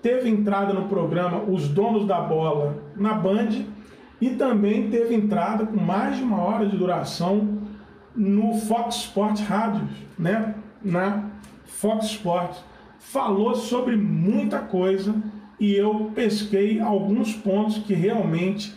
teve 0.01 0.29
entrada 0.29 0.73
no 0.73 0.89
programa 0.89 1.43
Os 1.43 1.69
Donos 1.69 2.07
da 2.07 2.21
Bola 2.21 2.77
na 2.97 3.15
Band 3.15 3.65
e 4.21 4.31
também 4.31 4.89
teve 4.89 5.15
entrada 5.15 5.67
com 5.67 5.77
mais 5.77 6.17
de 6.17 6.23
uma 6.23 6.41
hora 6.41 6.67
de 6.67 6.77
duração 6.77 7.59
no 8.15 8.55
Fox 8.55 8.97
Sports 8.97 9.43
Rádio, 9.43 9.89
né? 10.17 10.55
Na 10.83 11.25
Fox 11.65 12.07
Sports. 12.07 12.63
Falou 13.01 13.55
sobre 13.55 13.97
muita 13.97 14.61
coisa 14.61 15.15
e 15.63 15.77
eu 15.77 16.11
pesquei 16.13 16.81
alguns 16.81 17.37
pontos 17.37 17.79
que 17.79 17.95
realmente 17.95 18.75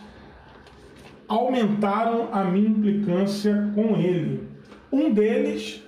aumentaram 1.28 2.30
a 2.32 2.44
minha 2.44 2.70
implicância 2.70 3.72
com 3.74 3.96
ele. 3.96 4.44
Um 4.92 5.12
deles 5.12 5.84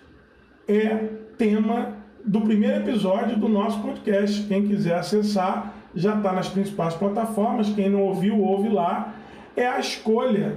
é 0.67 1.07
tema 1.37 1.93
do 2.25 2.41
primeiro 2.41 2.77
episódio 2.77 3.37
do 3.37 3.47
nosso 3.47 3.79
podcast. 3.79 4.41
Quem 4.47 4.67
quiser 4.67 4.95
acessar, 4.95 5.71
já 5.93 6.17
está 6.17 6.33
nas 6.33 6.49
principais 6.49 6.95
plataformas. 6.95 7.69
Quem 7.69 7.91
não 7.91 8.01
ouviu, 8.01 8.41
ouve 8.41 8.69
lá. 8.69 9.13
É 9.55 9.67
a 9.67 9.79
escolha 9.79 10.55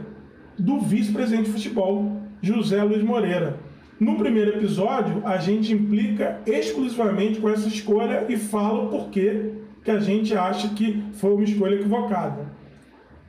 do 0.59 0.81
vice-presidente 0.81 1.49
de 1.49 1.53
futebol, 1.53 2.17
José 2.41 2.83
Luiz 2.83 3.03
Moreira. 3.03 3.59
No 4.01 4.17
primeiro 4.17 4.57
episódio, 4.57 5.21
a 5.23 5.37
gente 5.37 5.75
implica 5.75 6.41
exclusivamente 6.47 7.39
com 7.39 7.51
essa 7.51 7.69
escolha 7.69 8.25
e 8.27 8.39
fala 8.39 8.85
o 8.85 8.89
porquê 8.89 9.69
que 9.85 9.91
a 9.91 9.99
gente 9.99 10.35
acha 10.35 10.69
que 10.71 11.03
foi 11.15 11.33
uma 11.33 11.45
escolha 11.45 11.75
equivocada. 11.75 12.47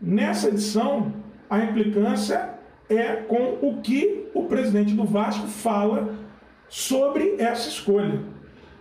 Nessa 0.02 0.50
edição, 0.50 1.14
a 1.50 1.60
implicância 1.60 2.56
é 2.90 3.16
com 3.16 3.58
o 3.62 3.82
que 3.82 4.28
o 4.34 4.44
presidente 4.44 4.94
do 4.94 5.06
Vasco 5.06 5.48
fala 5.48 6.14
sobre 6.68 7.36
essa 7.38 7.70
escolha. 7.70 8.22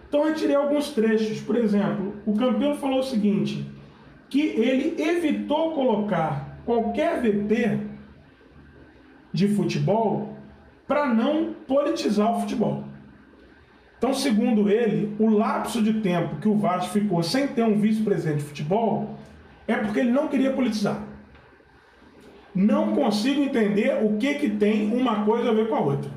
Então 0.09 0.27
eu 0.27 0.35
tirei 0.35 0.57
alguns 0.57 0.91
trechos. 0.91 1.41
Por 1.41 1.57
exemplo, 1.57 2.15
o 2.27 2.35
Campelo 2.35 2.77
falou 2.77 3.01
o 3.01 3.05
seguinte: 3.05 3.65
que 4.29 4.41
ele 4.41 5.01
evitou 5.01 5.73
colocar 5.73 6.59
qualquer 6.65 7.21
VT 7.21 7.81
de 9.33 9.49
futebol 9.49 10.37
para 10.87 11.07
não 11.07 11.55
politizar 11.67 12.37
o 12.37 12.41
futebol. 12.41 12.85
Então, 14.01 14.15
segundo 14.15 14.71
ele, 14.71 15.15
o 15.19 15.29
lapso 15.29 15.83
de 15.83 16.01
tempo 16.01 16.37
que 16.37 16.49
o 16.49 16.57
Vasco 16.57 16.91
ficou 16.91 17.23
sem 17.23 17.47
ter 17.47 17.63
um 17.65 17.79
vice-presidente 17.79 18.39
de 18.39 18.45
futebol 18.45 19.19
é 19.69 19.77
porque 19.77 20.01
ele 20.01 20.11
não 20.11 20.27
queria 20.27 20.55
politizar. 20.55 21.03
Não 22.55 22.95
consigo 22.95 23.43
entender 23.43 24.03
o 24.03 24.17
que, 24.17 24.37
que 24.37 24.49
tem 24.49 24.91
uma 24.99 25.27
coisa 25.27 25.51
a 25.51 25.53
ver 25.53 25.69
com 25.69 25.75
a 25.75 25.81
outra. 25.81 26.11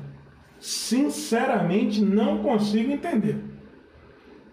Sinceramente, 0.58 2.00
não 2.00 2.38
consigo 2.38 2.90
entender. 2.90 3.36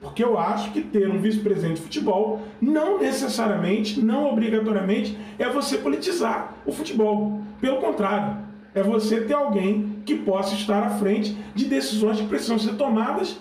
Porque 0.02 0.22
eu 0.22 0.38
acho 0.38 0.74
que 0.74 0.82
ter 0.82 1.10
um 1.10 1.22
vice-presidente 1.22 1.76
de 1.76 1.84
futebol 1.84 2.42
não 2.60 3.00
necessariamente, 3.00 4.02
não 4.02 4.30
obrigatoriamente, 4.30 5.18
é 5.40 5.48
você 5.48 5.78
politizar 5.78 6.58
o 6.66 6.74
futebol. 6.74 7.40
Pelo 7.62 7.78
contrário, 7.78 8.40
é 8.76 8.84
você 8.84 9.22
ter 9.22 9.36
alguém 9.36 9.91
que 10.12 10.24
possa 10.24 10.56
estar 10.56 10.84
à 10.84 10.90
frente 10.90 11.38
de 11.56 11.66
decisões 11.66 12.20
que 12.20 12.28
precisam 12.28 12.60
ser 12.60 12.76
tomadas, 12.76 13.40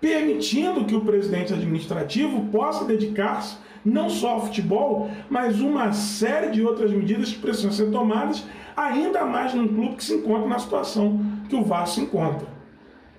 permitindo 0.00 0.84
que 0.84 0.94
o 0.94 1.00
presidente 1.00 1.54
administrativo 1.54 2.46
possa 2.46 2.84
dedicar-se 2.84 3.56
não 3.84 4.10
só 4.10 4.30
ao 4.30 4.46
futebol, 4.46 5.10
mas 5.30 5.60
uma 5.60 5.92
série 5.92 6.50
de 6.50 6.62
outras 6.62 6.90
medidas 6.90 7.32
que 7.32 7.38
precisam 7.38 7.70
ser 7.70 7.90
tomadas, 7.90 8.44
ainda 8.76 9.24
mais 9.24 9.54
num 9.54 9.68
clube 9.68 9.96
que 9.96 10.04
se 10.04 10.14
encontra 10.14 10.46
na 10.46 10.58
situação 10.58 11.20
que 11.48 11.56
o 11.56 11.64
Vasco 11.64 11.94
se 11.94 12.00
encontra. 12.02 12.46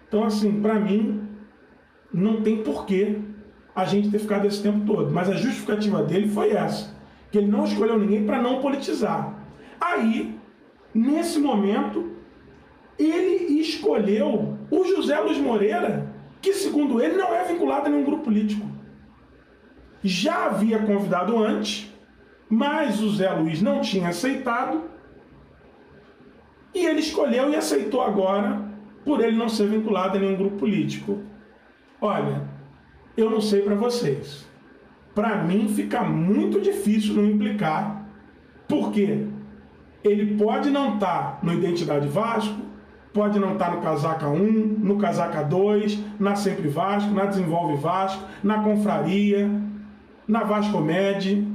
Então, 0.08 0.24
assim, 0.24 0.62
para 0.62 0.76
mim, 0.76 1.22
não 2.14 2.42
tem 2.42 2.58
porquê 2.58 3.18
a 3.76 3.86
gente 3.86 4.10
ter 4.10 4.20
ficado 4.20 4.46
esse 4.46 4.62
tempo 4.62 4.86
todo. 4.86 5.12
Mas 5.12 5.30
a 5.30 5.34
justificativa 5.34 6.04
dele 6.04 6.28
foi 6.28 6.52
essa: 6.52 6.94
que 7.32 7.38
ele 7.38 7.48
não 7.48 7.64
escolheu 7.66 7.98
ninguém 7.98 8.26
para 8.26 8.42
não 8.42 8.62
politizar. 8.62 9.34
Aí 9.80 10.38
nesse 10.98 11.40
momento, 11.40 12.12
ele 12.98 13.60
escolheu 13.60 14.58
o 14.70 14.84
José 14.86 15.20
Luiz 15.20 15.38
Moreira, 15.38 16.14
que 16.42 16.54
segundo 16.54 17.02
ele 17.02 17.16
não 17.16 17.34
é 17.34 17.44
vinculado 17.44 17.88
a 17.88 17.90
nenhum 17.90 18.06
grupo 18.06 18.26
político. 18.26 18.66
Já 20.04 20.46
havia 20.46 20.80
convidado 20.80 21.38
antes, 21.38 21.92
mas 22.50 23.02
o 23.02 23.10
Zé 23.10 23.30
Luiz 23.32 23.62
não 23.62 23.82
tinha 23.82 24.10
aceitado. 24.10 24.84
E 26.74 26.86
ele 26.86 27.00
escolheu 27.00 27.50
e 27.50 27.56
aceitou 27.56 28.02
agora, 28.02 28.62
por 29.04 29.24
ele 29.24 29.36
não 29.36 29.50
ser 29.50 29.68
vinculado 29.68 30.18
a 30.18 30.22
nenhum 30.22 30.38
grupo 30.38 30.58
político. 30.58 31.22
Olha, 32.00 32.44
eu 33.16 33.30
não 33.30 33.42
sei 33.42 33.62
para 33.62 33.76
vocês. 33.76 34.48
Para 35.16 35.44
mim 35.44 35.68
fica 35.68 36.04
muito 36.04 36.62
difícil 36.62 37.16
não 37.16 37.26
implicar. 37.26 38.06
Por 38.68 38.92
quê? 38.92 39.26
ele 40.04 40.38
pode 40.38 40.70
não 40.70 40.96
estar 40.96 41.24
tá 41.24 41.40
no 41.44 41.54
Identidade 41.54 42.08
Vasco, 42.08 42.62
pode 43.18 43.40
não 43.40 43.54
estar 43.54 43.72
no 43.72 43.82
Casaca 43.82 44.30
1, 44.30 44.78
no 44.78 45.00
Casaca 45.00 45.44
2, 45.44 46.00
na 46.20 46.36
Sempre 46.36 46.68
Vasco, 46.68 47.10
na 47.10 47.26
Desenvolve 47.26 47.76
Vasco, 47.78 48.24
na 48.44 48.62
Confraria, 48.62 49.50
na 50.28 50.44
Vasco 50.44 50.80
Med, 50.80 51.48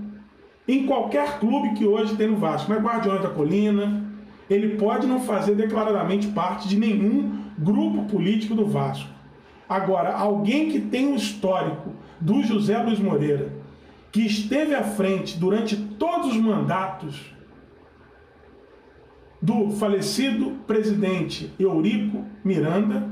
em 0.67 0.87
qualquer 0.87 1.39
clube 1.39 1.75
que 1.75 1.87
hoje 1.87 2.17
tem 2.17 2.27
no 2.27 2.37
Vasco, 2.37 2.69
na 2.69 2.81
Guardiões 2.81 3.23
da 3.23 3.29
Colina, 3.29 4.03
ele 4.51 4.77
pode 4.77 5.07
não 5.07 5.21
fazer 5.21 5.55
declaradamente 5.55 6.27
parte 6.29 6.67
de 6.67 6.77
nenhum 6.77 7.31
grupo 7.57 8.07
político 8.07 8.57
do 8.57 8.67
Vasco. 8.67 9.09
Agora, 9.69 10.17
alguém 10.17 10.69
que 10.69 10.81
tem 10.81 11.13
o 11.13 11.15
histórico 11.15 11.93
do 12.21 12.43
José 12.43 12.77
Luiz 12.83 12.99
Moreira, 12.99 13.53
que 14.11 14.27
esteve 14.27 14.75
à 14.75 14.83
frente 14.83 15.39
durante 15.39 15.77
todos 15.77 16.33
os 16.33 16.37
mandatos 16.39 17.33
do 19.43 19.71
falecido 19.73 20.53
presidente 20.69 21.53
Eurico 21.59 22.25
Miranda, 22.45 23.11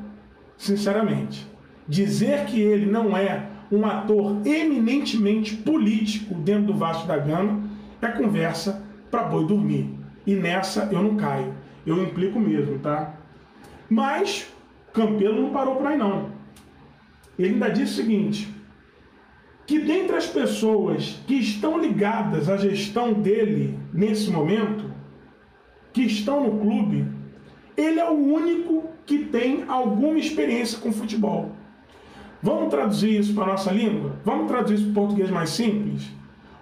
sinceramente, 0.57 1.45
dizer 1.89 2.47
que 2.47 2.61
ele 2.61 2.87
não 2.87 3.17
é 3.17 3.49
um 3.71 3.85
ator 3.85 4.37
eminentemente 4.47 5.57
político 5.57 6.35
dentro 6.35 6.67
do 6.69 6.75
Vasco 6.75 7.07
da 7.07 7.19
Gama 7.19 7.65
é 8.01 8.09
conversa 8.09 8.83
para 9.11 9.25
boi 9.25 9.45
dormir. 9.45 9.91
E 10.25 10.35
nessa 10.35 10.89
eu 10.93 11.03
não 11.03 11.17
caio. 11.17 11.53
Eu 11.85 12.03
implico 12.03 12.39
mesmo, 12.39 12.79
tá? 12.79 13.15
Mas 13.89 14.49
Campelo 14.93 15.43
não 15.43 15.51
parou 15.51 15.77
por 15.77 15.87
aí 15.87 15.99
não. 15.99 16.31
Ele 17.39 17.55
ainda 17.55 17.71
disse 17.71 17.95
o 17.95 17.97
seguinte: 17.97 18.55
que 19.67 19.79
dentre 19.79 20.17
as 20.17 20.27
pessoas 20.27 21.21
que 21.27 21.35
estão 21.35 21.81
ligadas 21.81 22.49
à 22.49 22.57
gestão 22.57 23.13
dele 23.13 23.79
nesse 23.93 24.31
momento, 24.31 24.91
que 25.93 26.03
estão 26.03 26.45
no 26.45 26.61
clube, 26.61 27.07
ele 27.77 27.99
é 27.99 28.09
o 28.09 28.15
único 28.15 28.85
que 29.07 29.25
tem 29.25 29.65
alguma 29.67 30.19
experiência 30.19 30.79
com 30.79 30.93
futebol. 30.93 31.51
Vamos 32.43 32.71
traduzir 32.71 33.19
isso 33.19 33.35
para 33.35 33.45
a 33.45 33.49
nossa 33.49 33.71
língua? 33.71 34.17
Vamos 34.25 34.49
traduzir 34.49 34.77
isso 34.77 34.85
para 34.85 34.91
o 34.91 34.95
português 34.95 35.31
mais 35.31 35.51
simples? 35.51 36.11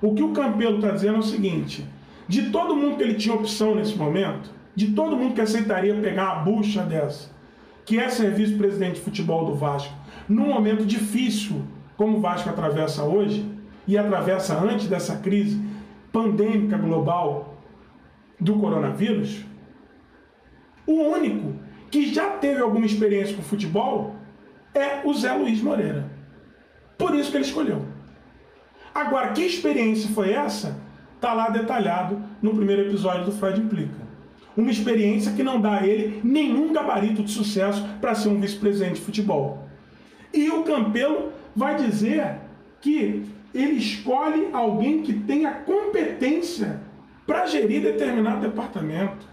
O 0.01 0.15
que 0.15 0.23
o 0.23 0.33
Campelo 0.33 0.77
está 0.77 0.91
dizendo 0.91 1.17
é 1.17 1.21
o 1.21 1.23
seguinte: 1.23 1.85
de 2.27 2.51
todo 2.51 2.75
mundo 2.75 2.97
que 2.97 3.03
ele 3.03 3.15
tinha 3.15 3.35
opção 3.35 3.75
nesse 3.75 3.97
momento, 3.97 4.51
de 4.75 4.93
todo 4.93 5.17
mundo 5.17 5.35
que 5.35 5.41
aceitaria 5.41 5.95
pegar 5.95 6.35
uma 6.35 6.45
bucha 6.45 6.83
dessa, 6.83 7.31
que 7.85 7.99
é 7.99 8.09
ser 8.09 8.33
vice-presidente 8.33 8.97
de 8.97 9.01
futebol 9.01 9.45
do 9.45 9.55
Vasco, 9.55 9.95
num 10.29 10.49
momento 10.49 10.85
difícil 10.85 11.63
como 11.97 12.19
o 12.19 12.21
Vasco 12.21 12.49
atravessa 12.49 13.03
hoje, 13.03 13.45
e 13.87 13.97
atravessa 13.97 14.55
antes 14.61 14.87
dessa 14.87 15.17
crise 15.17 15.61
pandêmica 16.13 16.77
global 16.77 17.58
do 18.41 18.55
coronavírus, 18.59 19.45
o 20.87 20.95
único 20.95 21.55
que 21.91 22.13
já 22.13 22.31
teve 22.31 22.61
alguma 22.61 22.87
experiência 22.87 23.37
com 23.37 23.43
futebol 23.43 24.17
é 24.75 25.01
o 25.05 25.13
Zé 25.13 25.33
Luiz 25.33 25.61
Moreira. 25.61 26.11
Por 26.97 27.15
isso 27.15 27.31
que 27.31 27.37
ele 27.37 27.45
escolheu. 27.45 27.85
Agora, 28.95 29.33
que 29.33 29.43
experiência 29.43 30.11
foi 30.11 30.33
essa? 30.33 30.81
Está 31.15 31.33
lá 31.33 31.51
detalhado 31.51 32.23
no 32.41 32.55
primeiro 32.55 32.83
episódio 32.83 33.25
do 33.25 33.33
Freud 33.33 33.61
Implica. 33.61 34.09
Uma 34.57 34.71
experiência 34.71 35.33
que 35.33 35.43
não 35.43 35.61
dá 35.61 35.79
a 35.79 35.87
ele 35.87 36.21
nenhum 36.25 36.73
gabarito 36.73 37.23
de 37.23 37.31
sucesso 37.31 37.87
para 38.01 38.15
ser 38.15 38.29
um 38.29 38.41
vice-presidente 38.41 38.95
de 38.95 39.01
futebol. 39.03 39.69
E 40.33 40.51
o 40.51 40.63
Campelo 40.65 41.33
vai 41.55 41.77
dizer 41.77 42.39
que 42.81 43.25
ele 43.55 43.75
escolhe 43.75 44.49
alguém 44.53 45.03
que 45.03 45.13
tenha 45.13 45.53
competência 45.53 46.81
para 47.29 47.45
gerir 47.45 47.83
determinado 47.83 48.41
departamento. 48.41 49.29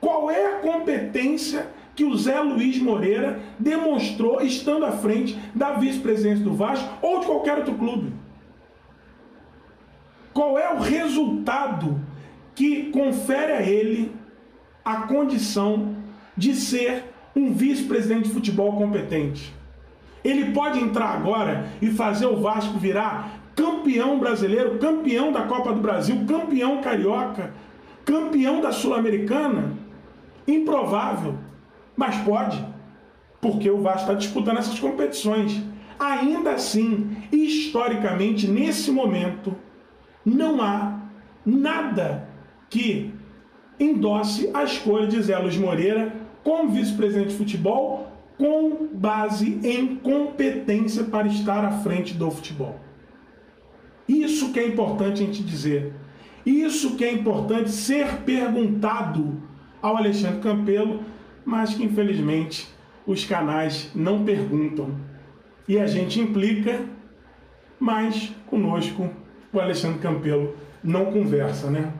Qual 0.00 0.30
é 0.30 0.54
a 0.54 0.58
competência 0.60 1.68
que 1.94 2.06
o 2.06 2.16
Zé 2.16 2.40
Luiz 2.40 2.78
Moreira 2.78 3.38
demonstrou 3.58 4.40
estando 4.40 4.86
à 4.86 4.92
frente 4.92 5.38
da 5.54 5.72
vice-presidência 5.72 6.42
do 6.42 6.54
Vasco 6.54 6.88
ou 7.02 7.20
de 7.20 7.26
qualquer 7.26 7.58
outro 7.58 7.74
clube? 7.74 8.14
Qual 10.32 10.58
é 10.58 10.72
o 10.72 10.78
resultado 10.78 12.00
que 12.54 12.90
confere 12.90 13.52
a 13.52 13.62
ele 13.62 14.10
a 14.82 15.02
condição 15.02 15.96
de 16.34 16.54
ser 16.54 17.04
um 17.36 17.52
vice-presidente 17.52 18.28
de 18.28 18.30
futebol 18.32 18.72
competente? 18.78 19.54
Ele 20.24 20.52
pode 20.52 20.78
entrar 20.78 21.10
agora 21.10 21.66
e 21.82 21.90
fazer 21.90 22.24
o 22.24 22.40
Vasco 22.40 22.78
virar 22.78 23.39
campeão 23.54 24.18
brasileiro, 24.18 24.78
campeão 24.78 25.32
da 25.32 25.42
Copa 25.42 25.72
do 25.72 25.80
Brasil, 25.80 26.24
campeão 26.26 26.80
carioca, 26.80 27.52
campeão 28.04 28.60
da 28.60 28.72
Sul-Americana? 28.72 29.72
Improvável, 30.46 31.34
mas 31.96 32.16
pode, 32.18 32.64
porque 33.40 33.70
o 33.70 33.80
Vasco 33.80 34.00
está 34.00 34.14
disputando 34.14 34.58
essas 34.58 34.78
competições. 34.78 35.62
Ainda 35.98 36.52
assim, 36.52 37.16
historicamente, 37.30 38.48
nesse 38.48 38.90
momento, 38.90 39.54
não 40.24 40.60
há 40.62 40.98
nada 41.44 42.28
que 42.70 43.12
endosse 43.78 44.50
a 44.54 44.64
escolha 44.64 45.06
de 45.06 45.20
Zé 45.22 45.38
Luiz 45.38 45.56
Moreira 45.56 46.12
como 46.42 46.70
vice-presidente 46.70 47.30
de 47.30 47.36
futebol 47.36 48.10
com 48.38 48.88
base 48.92 49.60
em 49.62 49.96
competência 49.96 51.04
para 51.04 51.26
estar 51.26 51.64
à 51.64 51.72
frente 51.72 52.14
do 52.14 52.30
futebol. 52.30 52.80
Isso 54.10 54.52
que 54.52 54.58
é 54.58 54.66
importante 54.66 55.22
a 55.22 55.26
gente 55.26 55.40
dizer. 55.40 55.92
Isso 56.44 56.96
que 56.96 57.04
é 57.04 57.12
importante 57.12 57.70
ser 57.70 58.22
perguntado 58.24 59.40
ao 59.80 59.96
Alexandre 59.96 60.40
Campelo, 60.40 61.00
mas 61.44 61.74
que 61.74 61.84
infelizmente 61.84 62.68
os 63.06 63.24
canais 63.24 63.92
não 63.94 64.24
perguntam. 64.24 64.96
E 65.68 65.78
a 65.78 65.86
gente 65.86 66.18
implica, 66.18 66.80
mas 67.78 68.34
conosco 68.46 69.08
o 69.52 69.60
Alexandre 69.60 70.00
Campelo 70.00 70.56
não 70.82 71.12
conversa, 71.12 71.70
né? 71.70 71.92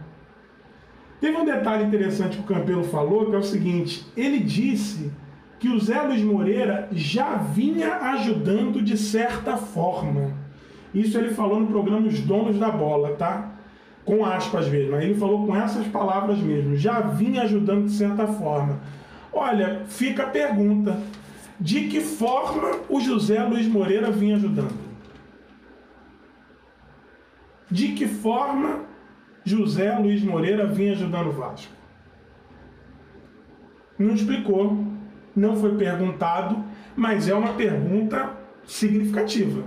Teve 1.21 1.37
um 1.37 1.45
detalhe 1.45 1.85
interessante 1.85 2.39
que 2.39 2.43
o 2.43 2.57
Campelo 2.57 2.83
falou, 2.83 3.27
que 3.27 3.37
é 3.37 3.39
o 3.39 3.43
seguinte: 3.43 4.05
ele 4.17 4.41
disse 4.41 5.13
que 5.61 5.69
o 5.69 5.79
Zé 5.79 6.03
Luiz 6.03 6.23
Moreira 6.23 6.89
já 6.91 7.37
vinha 7.37 7.99
ajudando 7.99 8.83
de 8.83 8.97
certa 8.97 9.57
forma. 9.57 10.40
Isso 10.95 11.17
ele 11.17 11.35
falou 11.35 11.61
no 11.61 11.67
programa 11.67 12.07
Os 12.07 12.21
Donos 12.21 12.59
da 12.59 12.71
Bola, 12.71 13.15
tá? 13.15 13.53
Com 14.05 14.25
aspas 14.25 14.69
mesmo. 14.69 14.97
Aí 14.97 15.07
ele 15.07 15.19
falou 15.19 15.47
com 15.47 15.55
essas 15.55 15.87
palavras 15.87 16.39
mesmo. 16.39 16.77
Já 16.77 17.01
vinha 17.01 17.43
ajudando 17.43 17.85
de 17.85 17.93
certa 17.93 18.27
forma. 18.27 18.81
Olha, 19.33 19.83
fica 19.87 20.25
a 20.25 20.29
pergunta: 20.29 20.99
de 21.59 21.87
que 21.89 22.01
forma 22.01 22.81
o 22.89 23.01
José 23.01 23.43
Luiz 23.45 23.67
Moreira 23.67 24.11
vinha 24.11 24.37
ajudando? 24.37 24.91
De 27.71 27.89
que 27.93 28.09
forma 28.09 28.81
José 29.45 29.97
Luiz 29.97 30.25
Moreira 30.25 30.67
vinha 30.67 30.93
ajudando 30.93 31.29
o 31.29 31.33
Vasco? 31.33 31.73
Não 33.97 34.15
explicou, 34.15 34.85
não 35.37 35.55
foi 35.55 35.77
perguntado, 35.77 36.65
mas 36.97 37.29
é 37.29 37.35
uma 37.35 37.53
pergunta 37.53 38.31
significativa 38.65 39.63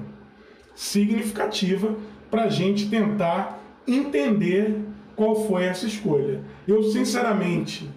significativa 0.76 1.96
para 2.30 2.44
a 2.44 2.50
gente 2.50 2.90
tentar 2.90 3.62
entender 3.88 4.80
qual 5.16 5.48
foi 5.48 5.66
essa 5.66 5.86
escolha. 5.86 6.42
Eu, 6.68 6.84
sinceramente, 6.84 7.90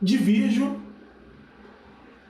divirjo 0.00 0.76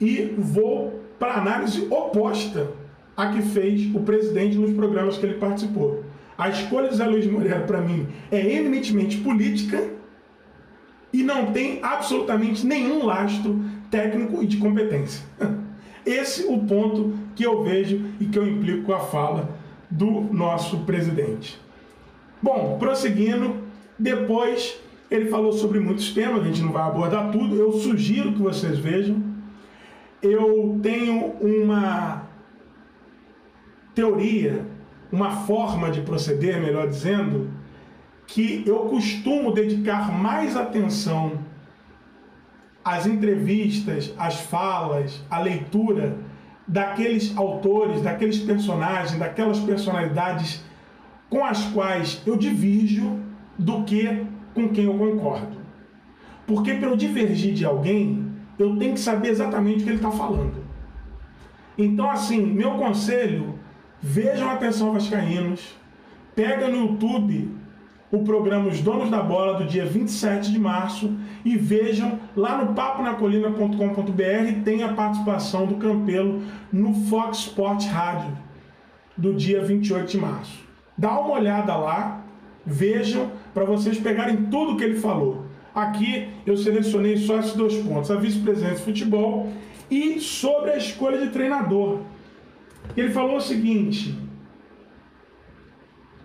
e 0.01 0.35
vou 0.37 1.03
para 1.19 1.35
a 1.35 1.41
análise 1.41 1.87
oposta 1.91 2.71
a 3.17 3.29
que 3.29 3.41
fez 3.41 3.95
o 3.95 4.01
presidente 4.01 4.57
nos 4.57 4.73
programas 4.75 5.17
que 5.17 5.25
ele 5.25 5.39
participou. 5.39 6.05
A 6.37 6.51
escolha 6.51 6.89
de 6.89 6.97
Zé 6.97 7.07
Luiz 7.07 7.27
Moreira, 7.27 7.61
para 7.61 7.81
mim, 7.81 8.07
é 8.31 8.39
eminentemente 8.39 9.17
política 9.19 9.83
e 11.11 11.23
não 11.23 11.51
tem 11.53 11.81
absolutamente 11.83 12.67
nenhum 12.67 13.07
lastro 13.07 13.59
técnico 13.91 14.43
e 14.43 14.47
de 14.47 14.59
competência. 14.59 15.25
Esse 16.07 16.47
é 16.47 16.51
o 16.51 16.61
ponto 16.61 17.19
que 17.35 17.45
eu 17.45 17.65
vejo 17.65 18.01
e 18.21 18.27
que 18.27 18.39
eu 18.39 18.47
implico 18.47 18.85
com 18.85 18.95
a 18.95 19.01
fala 19.01 19.51
do 19.91 20.09
nosso 20.33 20.79
presidente. 20.85 21.61
Bom, 22.41 22.77
prosseguindo, 22.79 23.57
depois 23.99 24.79
ele 25.11 25.27
falou 25.27 25.53
sobre 25.53 25.81
muitos 25.81 26.13
temas, 26.13 26.43
a 26.43 26.45
gente 26.45 26.63
não 26.63 26.73
vai 26.73 26.85
abordar 26.85 27.33
tudo, 27.33 27.57
eu 27.57 27.73
sugiro 27.73 28.33
que 28.33 28.41
vocês 28.41 28.79
vejam. 28.79 29.21
Eu 30.23 30.79
tenho 30.83 31.33
uma 31.41 32.23
teoria, 33.95 34.65
uma 35.11 35.31
forma 35.31 35.91
de 35.91 36.03
proceder, 36.03 36.61
melhor 36.61 36.87
dizendo, 36.89 37.51
que 38.27 38.63
eu 38.67 38.81
costumo 38.81 39.53
dedicar 39.53 40.13
mais 40.13 40.57
atenção 40.57 41.39
as 42.87 43.05
entrevistas, 43.05 44.15
as 44.17 44.43
falas, 44.43 45.21
a 45.29 45.41
leitura 45.41 46.19
daqueles 46.69 47.37
autores, 47.37 48.01
daqueles 48.01 48.39
personagens, 48.39 49.19
daquelas 49.19 49.59
personalidades 49.59 50.65
com 51.29 51.45
as 51.45 51.65
quais 51.71 52.23
eu 52.25 52.37
divirjo 52.37 53.19
do 53.59 53.83
que 53.83 54.25
com 54.55 54.69
quem 54.69 54.85
eu 54.85 54.97
concordo. 54.97 55.57
Porque 56.47 56.75
para 56.75 56.89
eu 56.89 56.97
divergir 56.97 57.55
de 57.55 57.65
alguém, 57.65 58.25
eu 58.57 58.77
tenho 58.77 58.95
que 58.95 59.01
saber 59.01 59.31
exatamente 59.31 59.81
o 59.81 59.83
que 59.83 59.91
ele 59.91 59.97
está 59.97 60.13
falando. 60.13 60.65
Então, 61.77 62.09
assim, 62.09 62.41
meu 62.47 62.75
conselho, 62.75 63.59
vejam 64.01 64.49
atenção 64.49 64.93
vascaínos, 64.93 65.75
pega 66.37 66.69
no 66.69 66.77
YouTube 66.77 67.51
o 68.11 68.21
programa 68.21 68.69
Os 68.69 68.81
Donos 68.81 69.11
da 69.11 69.23
Bola 69.23 69.59
do 69.59 69.65
dia 69.65 69.85
27 69.85 70.53
de 70.53 70.59
março 70.59 71.13
e 71.45 71.57
vejam 71.57 72.19
lá 72.37 72.63
no 72.63 72.75
paponacolina.com.br 72.75 74.63
tem 74.65 74.83
a 74.83 74.93
participação 74.93 75.67
do 75.67 75.77
Campelo 75.77 76.43
no 76.73 76.95
Fox 77.07 77.39
Sport 77.39 77.87
Rádio. 77.87 78.37
do 79.17 79.33
dia 79.33 79.63
28 79.63 80.11
de 80.11 80.19
março. 80.19 80.61
Dá 80.97 81.19
uma 81.19 81.33
olhada 81.33 81.75
lá, 81.75 82.23
vejam, 82.67 83.31
para 83.55 83.65
vocês 83.65 83.99
pegarem 83.99 84.45
tudo 84.51 84.77
que 84.77 84.85
ele 84.85 84.99
falou. 84.99 85.47
Aqui 85.75 86.29
eu 86.47 86.57
selecionei 86.57 87.17
só 87.17 87.39
esses 87.39 87.55
dois 87.55 87.75
pontos: 87.77 88.11
a 88.11 88.17
vice-presidência 88.17 88.77
de 88.77 88.83
futebol 88.83 89.51
e 89.91 90.21
sobre 90.21 90.71
a 90.71 90.77
escolha 90.77 91.19
de 91.19 91.33
treinador. 91.33 92.01
Ele 92.97 93.11
falou 93.11 93.37
o 93.37 93.41
seguinte: 93.41 94.15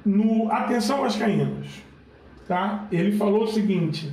no 0.05 0.51
atenção 0.51 1.01
Vascaínos, 1.01 1.81
tá? 2.47 2.87
Ele 2.91 3.17
falou 3.17 3.43
o 3.43 3.47
seguinte: 3.47 4.11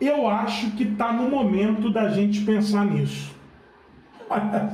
eu 0.00 0.28
acho 0.28 0.70
que 0.72 0.84
está 0.84 1.12
no 1.12 1.28
momento 1.28 1.90
da 1.90 2.08
gente 2.08 2.44
pensar 2.44 2.84
nisso. 2.84 3.34
Olha, 4.26 4.72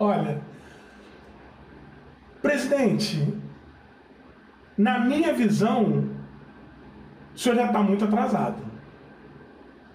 olha, 0.00 0.40
presidente, 2.40 3.34
na 4.76 5.00
minha 5.00 5.34
visão, 5.34 6.08
o 7.34 7.38
senhor 7.38 7.56
já 7.56 7.66
está 7.66 7.82
muito 7.82 8.06
atrasado. 8.06 8.62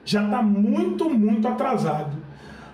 Já 0.05 0.23
está 0.23 0.41
muito, 0.41 1.09
muito 1.09 1.47
atrasado. 1.47 2.15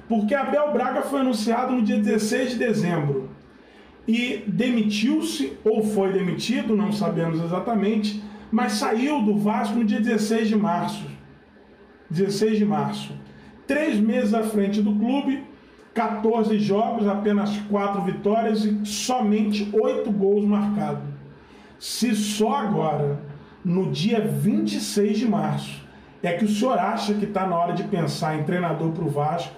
Porque 0.08 0.36
Abel 0.36 0.74
Braga 0.74 1.04
foi 1.04 1.22
anunciado 1.22 1.72
no 1.72 1.82
dia 1.82 1.98
16 1.98 2.52
de 2.52 2.58
dezembro 2.58 3.29
e 4.10 4.44
demitiu-se, 4.48 5.54
ou 5.64 5.84
foi 5.84 6.12
demitido, 6.12 6.76
não 6.76 6.92
sabemos 6.92 7.40
exatamente, 7.40 8.20
mas 8.52 8.72
saiu 8.72 9.22
do 9.22 9.38
Vasco 9.38 9.78
no 9.78 9.86
dia 9.86 10.02
16 10.02 10.48
de 10.48 10.56
março. 10.56 11.06
16 12.10 12.58
de 12.58 12.66
março. 12.66 13.14
Três 13.68 14.00
meses 14.00 14.34
à 14.34 14.42
frente 14.42 14.82
do 14.82 14.96
clube, 14.96 15.44
14 15.94 16.58
jogos, 16.58 17.08
apenas 17.08 17.56
4 17.70 18.02
vitórias 18.02 18.66
e 18.66 18.84
somente 18.84 19.70
8 19.72 20.10
gols 20.10 20.44
marcados. 20.44 21.04
Se 21.78 22.16
só 22.16 22.56
agora, 22.56 23.20
no 23.64 23.92
dia 23.92 24.20
26 24.22 25.20
de 25.20 25.28
março, 25.28 25.86
é 26.24 26.34
que 26.34 26.46
o 26.46 26.50
senhor 26.50 26.80
acha 26.80 27.14
que 27.14 27.26
está 27.26 27.46
na 27.46 27.56
hora 27.56 27.74
de 27.74 27.84
pensar 27.84 28.40
em 28.40 28.44
treinador 28.44 28.92
para 28.92 29.06
o 29.06 29.10
Vasco, 29.10 29.54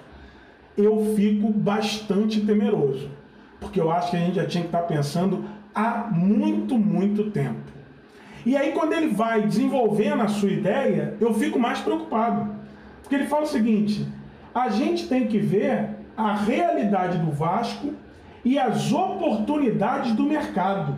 eu 0.76 1.14
fico 1.16 1.50
bastante 1.50 2.42
temeroso. 2.42 3.21
Porque 3.62 3.80
eu 3.80 3.90
acho 3.90 4.10
que 4.10 4.16
a 4.16 4.20
gente 4.20 4.34
já 4.34 4.46
tinha 4.46 4.62
que 4.62 4.68
estar 4.68 4.82
pensando 4.82 5.44
há 5.74 6.08
muito, 6.12 6.76
muito 6.76 7.30
tempo. 7.30 7.72
E 8.44 8.56
aí, 8.56 8.72
quando 8.72 8.92
ele 8.92 9.08
vai 9.08 9.42
desenvolvendo 9.42 10.20
a 10.20 10.28
sua 10.28 10.50
ideia, 10.50 11.16
eu 11.20 11.32
fico 11.32 11.58
mais 11.58 11.78
preocupado. 11.78 12.50
Porque 13.00 13.14
ele 13.14 13.26
fala 13.26 13.44
o 13.44 13.46
seguinte: 13.46 14.06
a 14.54 14.68
gente 14.68 15.08
tem 15.08 15.26
que 15.28 15.38
ver 15.38 15.90
a 16.16 16.34
realidade 16.34 17.18
do 17.18 17.30
Vasco 17.30 17.94
e 18.44 18.58
as 18.58 18.92
oportunidades 18.92 20.12
do 20.12 20.24
mercado. 20.24 20.96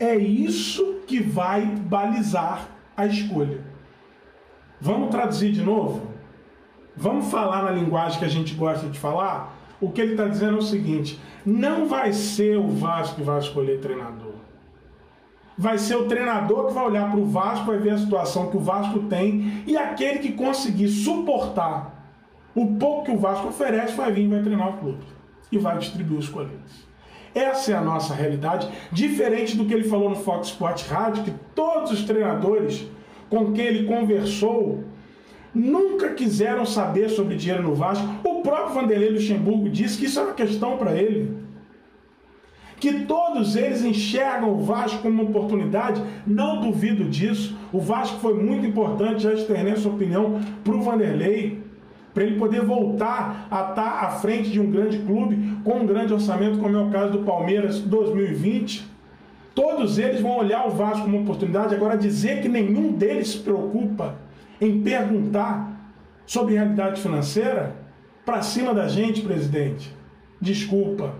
É 0.00 0.16
isso 0.16 1.02
que 1.06 1.20
vai 1.20 1.64
balizar 1.66 2.66
a 2.96 3.06
escolha. 3.06 3.60
Vamos 4.80 5.10
traduzir 5.10 5.52
de 5.52 5.62
novo? 5.62 6.10
Vamos 6.96 7.30
falar 7.30 7.62
na 7.62 7.70
linguagem 7.70 8.18
que 8.18 8.24
a 8.24 8.28
gente 8.28 8.54
gosta 8.54 8.88
de 8.88 8.98
falar? 8.98 9.55
O 9.80 9.90
que 9.90 10.00
ele 10.00 10.12
está 10.12 10.26
dizendo 10.26 10.56
é 10.56 10.58
o 10.58 10.62
seguinte: 10.62 11.20
não 11.44 11.86
vai 11.86 12.12
ser 12.12 12.56
o 12.56 12.68
Vasco 12.68 13.16
que 13.16 13.22
vai 13.22 13.38
escolher 13.38 13.80
treinador 13.80 14.36
vai 15.58 15.78
ser 15.78 15.96
o 15.96 16.06
treinador 16.06 16.66
que 16.66 16.74
vai 16.74 16.84
olhar 16.84 17.10
para 17.10 17.20
o 17.20 17.24
Vasco, 17.24 17.66
vai 17.66 17.78
ver 17.78 17.90
a 17.90 17.98
situação 17.98 18.50
que 18.50 18.56
o 18.56 18.60
Vasco 18.60 19.00
tem 19.04 19.62
e 19.66 19.76
aquele 19.76 20.18
que 20.18 20.32
conseguir 20.32 20.88
suportar 20.88 21.94
o 22.54 22.74
pouco 22.74 23.06
que 23.06 23.10
o 23.10 23.18
Vasco 23.18 23.48
oferece 23.48 23.94
vai 23.94 24.12
vir 24.12 24.24
e 24.24 24.28
vai 24.28 24.42
treinar 24.42 24.68
o 24.68 24.78
clube 24.78 25.04
e 25.50 25.58
vai 25.58 25.78
distribuir 25.78 26.18
os 26.18 26.28
coletes. 26.28 26.86
Essa 27.34 27.72
é 27.72 27.74
a 27.74 27.82
nossa 27.82 28.14
realidade, 28.14 28.68
diferente 28.90 29.56
do 29.56 29.66
que 29.66 29.74
ele 29.74 29.84
falou 29.84 30.08
no 30.08 30.16
Fox 30.16 30.48
Sport 30.48 30.86
Rádio, 30.88 31.24
que 31.24 31.34
todos 31.54 31.92
os 31.92 32.04
treinadores 32.04 32.86
com 33.28 33.52
quem 33.52 33.66
ele 33.66 33.86
conversou 33.86 34.84
nunca 35.56 36.10
quiseram 36.10 36.66
saber 36.66 37.08
sobre 37.08 37.34
dinheiro 37.34 37.62
no 37.62 37.74
Vasco. 37.74 38.06
O 38.22 38.42
próprio 38.42 38.74
Vanderlei 38.74 39.10
Luxemburgo 39.10 39.70
disse 39.70 39.96
que 39.96 40.04
isso 40.04 40.20
é 40.20 40.22
uma 40.22 40.34
questão 40.34 40.76
para 40.76 40.94
ele 40.94 41.46
que 42.78 43.06
todos 43.06 43.56
eles 43.56 43.82
enxergam 43.82 44.52
o 44.52 44.60
Vasco 44.60 44.98
como 45.00 45.22
uma 45.22 45.30
oportunidade, 45.30 46.02
não 46.26 46.60
duvido 46.60 47.04
disso. 47.04 47.56
O 47.72 47.80
Vasco 47.80 48.18
foi 48.20 48.34
muito 48.34 48.66
importante, 48.66 49.22
já 49.22 49.32
externei 49.32 49.76
sua 49.76 49.92
opinião 49.92 50.38
para 50.62 50.74
o 50.74 50.82
Vanderlei, 50.82 51.62
para 52.12 52.24
ele 52.24 52.38
poder 52.38 52.62
voltar 52.62 53.48
a 53.50 53.70
estar 53.70 54.04
à 54.04 54.10
frente 54.10 54.50
de 54.50 54.60
um 54.60 54.70
grande 54.70 54.98
clube 54.98 55.56
com 55.64 55.78
um 55.78 55.86
grande 55.86 56.12
orçamento, 56.12 56.58
como 56.58 56.76
é 56.76 56.82
o 56.82 56.90
caso 56.90 57.12
do 57.12 57.18
Palmeiras 57.20 57.80
2020. 57.80 58.86
Todos 59.54 59.98
eles 59.98 60.20
vão 60.20 60.36
olhar 60.36 60.66
o 60.66 60.70
Vasco 60.70 61.04
como 61.04 61.16
uma 61.16 61.22
oportunidade. 61.22 61.74
Agora, 61.74 61.96
dizer 61.96 62.42
que 62.42 62.48
nenhum 62.48 62.92
deles 62.92 63.28
se 63.28 63.38
preocupa 63.38 64.25
em 64.60 64.82
perguntar 64.82 65.72
sobre 66.26 66.54
realidade 66.54 67.00
financeira, 67.00 67.76
para 68.24 68.42
cima 68.42 68.74
da 68.74 68.88
gente, 68.88 69.22
presidente, 69.22 69.94
desculpa 70.40 71.14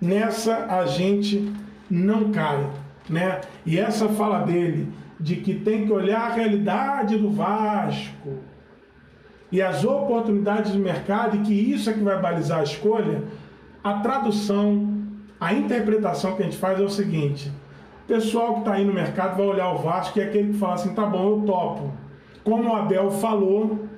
nessa 0.00 0.66
a 0.66 0.86
gente 0.86 1.52
não 1.90 2.30
cai, 2.30 2.66
né? 3.08 3.40
E 3.64 3.78
essa 3.78 4.08
fala 4.08 4.40
dele 4.40 4.88
de 5.18 5.36
que 5.36 5.54
tem 5.54 5.86
que 5.86 5.92
olhar 5.92 6.30
a 6.30 6.34
realidade 6.34 7.16
do 7.16 7.30
Vasco 7.30 8.38
e 9.50 9.62
as 9.62 9.84
oportunidades 9.84 10.72
do 10.72 10.78
mercado 10.78 11.36
e 11.36 11.40
que 11.40 11.52
isso 11.52 11.88
é 11.88 11.92
que 11.92 12.00
vai 12.00 12.20
balizar 12.20 12.60
a 12.60 12.64
escolha, 12.64 13.22
a 13.82 13.94
tradução, 14.00 15.04
a 15.40 15.54
interpretação 15.54 16.34
que 16.34 16.42
a 16.42 16.44
gente 16.44 16.58
faz 16.58 16.80
é 16.80 16.82
o 16.82 16.90
seguinte: 16.90 17.50
o 18.04 18.06
pessoal 18.06 18.54
que 18.54 18.58
está 18.60 18.74
aí 18.74 18.84
no 18.84 18.92
mercado 18.92 19.36
vai 19.36 19.46
olhar 19.46 19.72
o 19.72 19.78
Vasco 19.78 20.18
e 20.18 20.22
é 20.22 20.26
aquele 20.26 20.52
que 20.52 20.58
fala 20.58 20.74
assim, 20.74 20.94
tá 20.94 21.06
bom, 21.06 21.38
eu 21.38 21.42
topo. 21.46 21.92
Como 22.46 22.70
o 22.70 22.76
Abel 22.76 23.10
falou, 23.10 23.88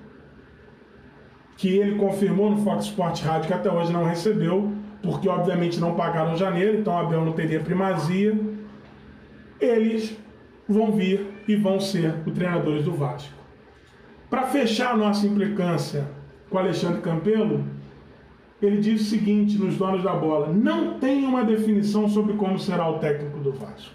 que 1.59 1.69
ele 1.69 1.99
confirmou 1.99 2.49
no 2.49 2.57
Fox 2.65 2.87
Sport 2.87 3.21
Rádio 3.21 3.49
que 3.49 3.53
até 3.53 3.71
hoje 3.71 3.93
não 3.93 4.05
recebeu, 4.05 4.73
porque 5.03 5.29
obviamente 5.29 5.79
não 5.79 5.95
pagaram 5.95 6.35
janeiro, 6.35 6.79
então 6.79 6.99
Abel 6.99 7.27
não 7.27 7.33
teria 7.33 7.61
primazia. 7.61 8.35
Eles 9.61 10.17
vão 10.67 10.93
vir 10.93 11.27
e 11.47 11.57
vão 11.57 11.79
ser 11.79 12.15
os 12.25 12.33
treinadores 12.33 12.87
do 12.87 12.93
Vasco. 12.95 13.35
Para 14.31 14.47
fechar 14.47 14.95
a 14.95 14.97
nossa 14.97 15.27
implicância 15.27 16.09
com 16.49 16.57
Alexandre 16.57 17.03
Campelo, 17.03 17.63
ele 18.63 18.79
diz 18.79 19.03
o 19.03 19.05
seguinte 19.05 19.59
nos 19.59 19.77
donos 19.77 20.03
da 20.03 20.15
bola: 20.15 20.51
não 20.51 20.99
tem 20.99 21.27
uma 21.27 21.45
definição 21.45 22.09
sobre 22.09 22.33
como 22.33 22.59
será 22.59 22.89
o 22.89 22.99
técnico 22.99 23.41
do 23.41 23.53
Vasco. 23.53 23.93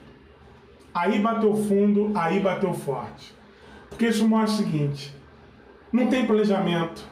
Aí 0.93 1.17
bateu 1.17 1.55
fundo, 1.55 2.11
aí 2.13 2.39
bateu 2.39 2.71
forte. 2.71 3.33
Porque 3.93 4.07
isso 4.07 4.27
mostra 4.27 4.63
o 4.63 4.65
seguinte: 4.65 5.13
não 5.91 6.07
tem 6.07 6.25
planejamento. 6.25 7.07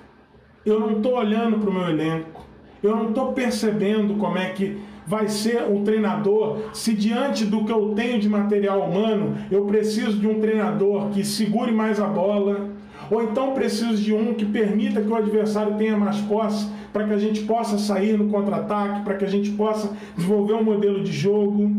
Eu 0.66 0.80
não 0.80 0.98
estou 0.98 1.14
olhando 1.14 1.60
para 1.60 1.70
o 1.70 1.74
meu 1.74 1.88
elenco. 1.88 2.46
Eu 2.82 2.96
não 2.96 3.10
estou 3.10 3.34
percebendo 3.34 4.16
como 4.16 4.38
é 4.38 4.50
que 4.50 4.82
vai 5.06 5.28
ser 5.28 5.64
o 5.70 5.84
treinador 5.84 6.70
se 6.74 6.94
diante 6.94 7.46
do 7.46 7.64
que 7.66 7.72
eu 7.72 7.94
tenho 7.96 8.20
de 8.20 8.30
material 8.30 8.82
humano, 8.82 9.36
eu 9.52 9.66
preciso 9.66 10.18
de 10.18 10.28
um 10.28 10.40
treinador 10.40 11.10
que 11.10 11.24
segure 11.24 11.72
mais 11.72 12.00
a 12.00 12.08
bola, 12.08 12.70
ou 13.10 13.22
então 13.22 13.54
preciso 13.54 13.98
de 13.98 14.14
um 14.14 14.34
que 14.34 14.46
permita 14.46 15.02
que 15.02 15.08
o 15.08 15.16
adversário 15.16 15.76
tenha 15.76 15.98
mais 15.98 16.18
posse 16.22 16.68
para 16.94 17.06
que 17.06 17.14
a 17.14 17.18
gente 17.18 17.42
possa 17.42 17.78
sair 17.78 18.18
no 18.18 18.30
contra-ataque, 18.30 19.04
para 19.04 19.16
que 19.16 19.26
a 19.26 19.30
gente 19.30 19.52
possa 19.52 19.96
desenvolver 20.16 20.54
um 20.54 20.64
modelo 20.64 21.04
de 21.04 21.12
jogo. 21.12 21.72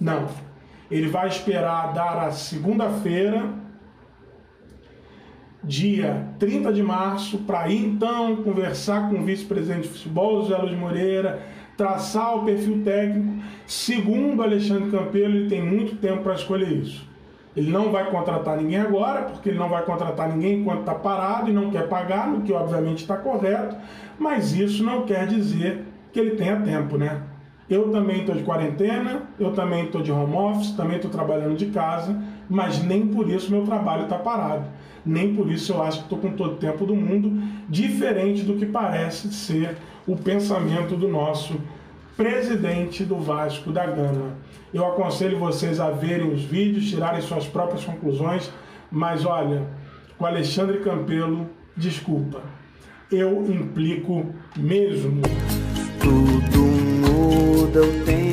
Não. 0.00 0.26
Ele 0.90 1.08
vai 1.08 1.28
esperar 1.28 1.92
dar 1.94 2.26
a 2.26 2.30
segunda-feira 2.32 3.61
dia 5.64 6.28
30 6.38 6.72
de 6.72 6.82
março, 6.82 7.38
para 7.38 7.68
ir 7.68 7.84
então 7.84 8.36
conversar 8.36 9.08
com 9.08 9.16
o 9.16 9.24
vice-presidente 9.24 9.82
de 9.82 9.88
futebol, 9.88 10.42
José 10.42 10.56
Luiz 10.56 10.76
Moreira, 10.76 11.42
traçar 11.76 12.36
o 12.36 12.44
perfil 12.44 12.82
técnico. 12.84 13.42
Segundo 13.66 14.42
Alexandre 14.42 14.90
Campelo, 14.90 15.34
ele 15.34 15.48
tem 15.48 15.62
muito 15.62 15.96
tempo 15.96 16.22
para 16.22 16.34
escolher 16.34 16.72
isso. 16.72 17.10
Ele 17.54 17.70
não 17.70 17.90
vai 17.90 18.10
contratar 18.10 18.56
ninguém 18.56 18.78
agora, 18.78 19.22
porque 19.22 19.50
ele 19.50 19.58
não 19.58 19.68
vai 19.68 19.84
contratar 19.84 20.28
ninguém 20.28 20.60
enquanto 20.60 20.80
está 20.80 20.94
parado 20.94 21.50
e 21.50 21.52
não 21.52 21.70
quer 21.70 21.86
pagar, 21.86 22.26
no 22.28 22.40
que 22.40 22.52
obviamente 22.52 23.02
está 23.02 23.16
correto, 23.16 23.76
mas 24.18 24.54
isso 24.54 24.82
não 24.82 25.02
quer 25.02 25.26
dizer 25.26 25.84
que 26.12 26.18
ele 26.18 26.30
tenha 26.32 26.56
tempo, 26.56 26.96
né? 26.96 27.22
Eu 27.68 27.90
também 27.90 28.20
estou 28.20 28.34
de 28.34 28.42
quarentena, 28.42 29.22
eu 29.38 29.52
também 29.52 29.84
estou 29.84 30.02
de 30.02 30.10
home 30.10 30.34
office, 30.34 30.72
também 30.72 30.96
estou 30.96 31.10
trabalhando 31.10 31.54
de 31.54 31.66
casa, 31.66 32.16
mas 32.52 32.82
nem 32.82 33.06
por 33.06 33.28
isso 33.28 33.50
meu 33.50 33.64
trabalho 33.64 34.04
está 34.04 34.18
parado 34.18 34.66
nem 35.04 35.34
por 35.34 35.50
isso 35.50 35.72
eu 35.72 35.82
acho 35.82 35.98
que 35.98 36.04
estou 36.04 36.18
com 36.18 36.32
todo 36.32 36.52
o 36.52 36.56
tempo 36.56 36.86
do 36.86 36.94
mundo, 36.94 37.42
diferente 37.68 38.42
do 38.42 38.54
que 38.54 38.66
parece 38.66 39.32
ser 39.32 39.76
o 40.06 40.16
pensamento 40.16 40.96
do 40.96 41.08
nosso 41.08 41.60
presidente 42.16 43.04
do 43.04 43.18
Vasco 43.18 43.72
da 43.72 43.86
Gama. 43.86 44.36
Eu 44.72 44.86
aconselho 44.86 45.38
vocês 45.38 45.80
a 45.80 45.90
verem 45.90 46.32
os 46.32 46.42
vídeos, 46.42 46.88
tirarem 46.88 47.20
suas 47.20 47.46
próprias 47.46 47.84
conclusões, 47.84 48.50
mas 48.90 49.24
olha, 49.24 49.66
com 50.16 50.24
Alexandre 50.24 50.78
Campelo, 50.78 51.48
desculpa, 51.76 52.40
eu 53.10 53.44
implico 53.52 54.26
mesmo. 54.56 55.22
Tudo 56.00 56.58
muda 57.10 57.82
o 57.82 58.04
tempo 58.04 58.31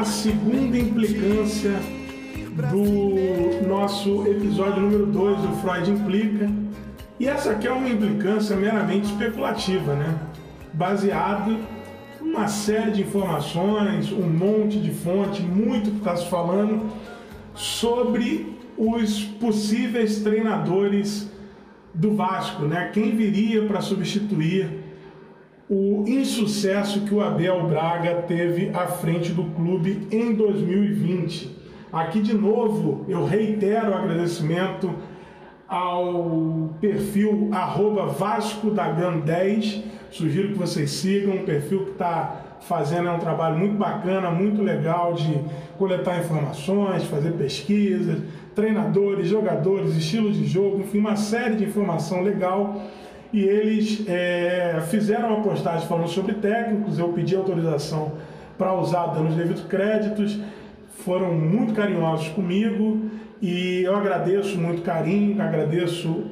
a 0.00 0.04
segunda 0.04 0.78
implicância 0.78 1.72
do 2.70 3.68
nosso 3.68 4.26
episódio 4.26 4.80
número 4.80 5.04
2 5.04 5.42
do 5.42 5.56
Freud 5.56 5.90
Implica. 5.90 6.50
E 7.18 7.28
essa 7.28 7.50
aqui 7.50 7.66
é 7.66 7.70
uma 7.70 7.86
implicância 7.86 8.56
meramente 8.56 9.08
especulativa, 9.08 9.94
né? 9.94 10.18
Baseado 10.72 11.58
uma 12.18 12.48
série 12.48 12.92
de 12.92 13.02
informações, 13.02 14.10
um 14.10 14.26
monte 14.26 14.80
de 14.80 14.90
fonte, 14.90 15.42
muito 15.42 15.90
que 15.90 15.98
está 15.98 16.16
se 16.16 16.30
falando 16.30 16.90
sobre 17.54 18.56
os 18.78 19.22
possíveis 19.22 20.22
treinadores 20.22 21.30
do 21.92 22.16
Vasco, 22.16 22.62
né? 22.62 22.88
Quem 22.90 23.14
viria 23.14 23.66
para 23.66 23.82
substituir 23.82 24.79
o 25.70 26.02
insucesso 26.04 27.02
que 27.02 27.14
o 27.14 27.20
Abel 27.20 27.64
Braga 27.68 28.22
teve 28.26 28.70
à 28.74 28.88
frente 28.88 29.30
do 29.30 29.44
clube 29.44 30.08
em 30.10 30.34
2020. 30.34 31.56
Aqui 31.92 32.20
de 32.20 32.34
novo 32.34 33.04
eu 33.06 33.24
reitero 33.24 33.92
o 33.92 33.94
agradecimento 33.94 34.92
ao 35.68 36.74
perfil 36.80 37.50
Vasco 38.18 38.72
da 38.72 38.90
GAN 38.90 39.20
10. 39.20 39.84
Sugiro 40.10 40.48
que 40.48 40.58
vocês 40.58 40.90
sigam, 40.90 41.36
um 41.36 41.44
perfil 41.44 41.84
que 41.84 41.90
está 41.92 42.56
fazendo 42.62 43.08
é 43.08 43.12
um 43.12 43.20
trabalho 43.20 43.56
muito 43.56 43.76
bacana, 43.76 44.28
muito 44.28 44.60
legal 44.62 45.14
de 45.14 45.38
coletar 45.78 46.18
informações, 46.18 47.04
fazer 47.04 47.30
pesquisas, 47.34 48.18
treinadores, 48.56 49.28
jogadores, 49.28 49.96
estilos 49.96 50.36
de 50.36 50.46
jogo, 50.46 50.80
enfim, 50.80 50.98
uma 50.98 51.14
série 51.14 51.54
de 51.54 51.64
informação 51.64 52.22
legal. 52.22 52.82
E 53.32 53.42
eles 53.44 54.04
é, 54.08 54.80
fizeram 54.88 55.28
uma 55.28 55.42
postagem 55.42 55.86
falando 55.86 56.08
sobre 56.08 56.34
técnicos, 56.34 56.98
eu 56.98 57.08
pedi 57.12 57.36
autorização 57.36 58.12
para 58.58 58.74
usar 58.74 59.06
dando 59.06 59.28
os 59.28 59.36
devidos 59.36 59.62
créditos, 59.64 60.38
foram 61.04 61.32
muito 61.32 61.72
carinhosos 61.72 62.28
comigo. 62.28 63.10
E 63.40 63.82
eu 63.84 63.96
agradeço 63.96 64.58
muito 64.58 64.82
carinho, 64.82 65.40
agradeço 65.40 66.26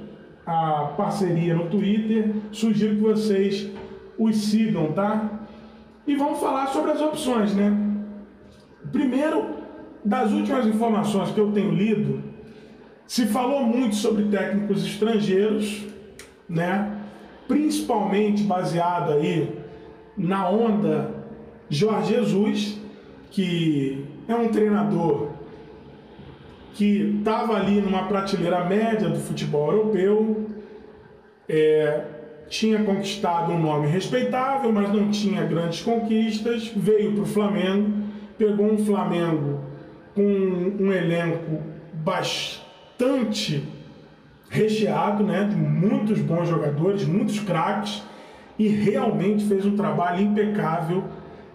a 0.44 0.92
parceria 0.96 1.54
no 1.54 1.66
Twitter, 1.66 2.32
sugiro 2.52 2.96
que 2.96 3.00
vocês 3.00 3.70
os 4.18 4.36
sigam, 4.36 4.92
tá? 4.92 5.46
E 6.06 6.16
vamos 6.16 6.40
falar 6.40 6.66
sobre 6.68 6.90
as 6.90 7.00
opções, 7.00 7.54
né? 7.54 7.72
Primeiro, 8.90 9.56
das 10.04 10.32
últimas 10.32 10.66
informações 10.66 11.30
que 11.30 11.38
eu 11.38 11.52
tenho 11.52 11.70
lido, 11.70 12.22
se 13.06 13.26
falou 13.26 13.62
muito 13.62 13.94
sobre 13.94 14.24
técnicos 14.24 14.84
estrangeiros, 14.84 15.86
né? 16.48 16.98
Principalmente 17.46 18.42
baseado 18.42 19.12
aí 19.12 19.58
na 20.16 20.48
onda 20.48 21.14
Jorge 21.70 22.14
Jesus, 22.14 22.80
que 23.30 24.06
é 24.26 24.34
um 24.34 24.48
treinador 24.48 25.28
que 26.74 27.16
estava 27.18 27.56
ali 27.56 27.80
numa 27.80 28.04
prateleira 28.04 28.64
média 28.64 29.08
do 29.08 29.18
futebol 29.18 29.72
europeu, 29.72 30.46
é, 31.48 32.04
tinha 32.48 32.82
conquistado 32.84 33.52
um 33.52 33.60
nome 33.60 33.88
respeitável, 33.88 34.72
mas 34.72 34.92
não 34.92 35.10
tinha 35.10 35.44
grandes 35.44 35.82
conquistas, 35.82 36.68
veio 36.74 37.12
para 37.14 37.22
o 37.22 37.26
Flamengo, 37.26 37.92
pegou 38.38 38.72
um 38.72 38.78
Flamengo 38.78 39.60
com 40.14 40.22
um 40.22 40.92
elenco 40.92 41.62
bastante 41.92 43.66
recheado, 44.48 45.22
né, 45.22 45.44
de 45.44 45.56
muitos 45.56 46.20
bons 46.20 46.48
jogadores, 46.48 47.06
muitos 47.06 47.40
craques, 47.40 48.02
e 48.58 48.68
realmente 48.68 49.44
fez 49.44 49.64
um 49.64 49.76
trabalho 49.76 50.22
impecável 50.22 51.04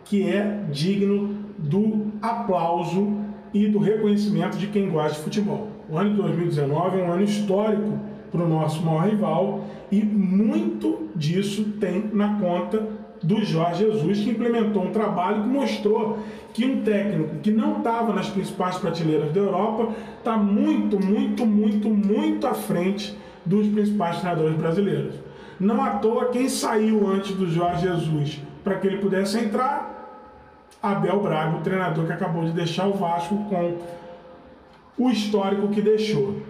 que 0.06 0.30
é 0.30 0.64
digno 0.72 1.36
do 1.58 2.12
aplauso 2.22 3.18
e 3.54 3.68
do 3.68 3.80
reconhecimento 3.80 4.58
de 4.58 4.68
quem 4.68 4.90
gosta 4.90 5.18
de 5.18 5.24
futebol. 5.24 5.68
O 5.90 5.98
ano 5.98 6.12
de 6.12 6.16
2019 6.18 7.00
é 7.00 7.04
um 7.04 7.12
ano 7.12 7.24
histórico 7.24 8.00
para 8.32 8.44
o 8.44 8.50
nosso 8.50 8.82
maior 8.84 9.08
rival 9.08 9.66
e 9.92 10.04
muito 10.04 11.10
disso 11.16 11.74
tem 11.80 12.10
na 12.14 12.40
conta 12.40 12.88
do 13.24 13.44
Jorge 13.44 13.86
Jesus, 13.86 14.20
que 14.20 14.30
implementou 14.30 14.84
um 14.84 14.92
trabalho 14.92 15.44
que 15.44 15.50
mostrou 15.50 16.20
que 16.54 16.66
um 16.66 16.84
técnico 16.84 17.38
que 17.38 17.52
não 17.52 17.78
estava 17.78 18.14
nas 18.14 18.30
principais 18.30 18.78
prateleiras 18.78 19.32
da 19.32 19.40
Europa 19.40 19.94
está 20.20 20.36
muito, 20.38 21.04
muito, 21.04 21.46
muito, 21.46 21.90
muito 21.90 22.46
à 22.46 22.54
frente 22.54 23.18
dos 23.46 23.68
principais 23.68 24.20
treinadores 24.20 24.56
brasileiros. 24.58 25.16
Não 25.60 25.82
à 25.82 25.92
toa 25.92 26.26
quem 26.26 26.50
saiu 26.50 27.08
antes 27.08 27.36
do 27.36 27.50
Jorge 27.50 27.88
Jesus 27.88 28.42
para 28.64 28.76
que 28.76 28.88
ele 28.88 28.98
pudesse 28.98 29.38
entrar, 29.40 29.92
Abel 30.82 31.22
Braga, 31.22 31.58
o 31.58 31.62
treinador 31.62 32.06
que 32.06 32.12
acabou 32.12 32.44
de 32.44 32.52
deixar 32.52 32.88
o 32.88 32.94
Vasco 32.94 33.36
com 33.50 33.78
o 34.98 35.10
histórico 35.10 35.70
que 35.70 35.82
deixou. 35.82 36.42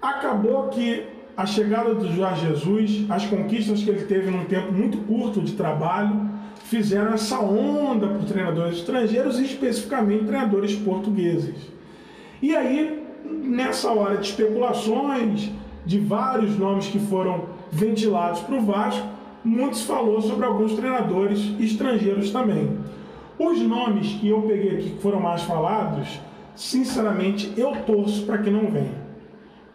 Acabou 0.00 0.68
que 0.68 1.15
a 1.36 1.44
chegada 1.44 1.94
do 1.94 2.10
Jorge 2.12 2.46
Jesus, 2.46 3.04
as 3.10 3.26
conquistas 3.26 3.82
que 3.82 3.90
ele 3.90 4.04
teve 4.06 4.30
num 4.30 4.46
tempo 4.46 4.72
muito 4.72 4.98
curto 4.98 5.42
de 5.42 5.52
trabalho, 5.52 6.30
fizeram 6.64 7.12
essa 7.12 7.38
onda 7.38 8.06
os 8.06 8.24
treinadores 8.24 8.78
estrangeiros 8.78 9.38
e 9.38 9.44
especificamente 9.44 10.24
treinadores 10.24 10.74
portugueses. 10.74 11.54
E 12.40 12.56
aí, 12.56 13.04
nessa 13.24 13.90
hora 13.92 14.16
de 14.16 14.28
especulações, 14.28 15.50
de 15.84 15.98
vários 15.98 16.58
nomes 16.58 16.86
que 16.86 16.98
foram 16.98 17.44
ventilados 17.70 18.40
para 18.40 18.56
o 18.56 18.62
Vasco, 18.62 19.06
muitos 19.44 19.82
falou 19.82 20.20
sobre 20.22 20.46
alguns 20.46 20.74
treinadores 20.74 21.54
estrangeiros 21.60 22.30
também. 22.30 22.78
Os 23.38 23.60
nomes 23.60 24.08
que 24.20 24.28
eu 24.28 24.40
peguei 24.42 24.78
aqui 24.78 24.90
que 24.90 25.02
foram 25.02 25.20
mais 25.20 25.42
falados, 25.42 26.18
sinceramente, 26.54 27.52
eu 27.56 27.72
torço 27.86 28.24
para 28.24 28.38
que 28.38 28.50
não 28.50 28.70
venham. 28.70 29.05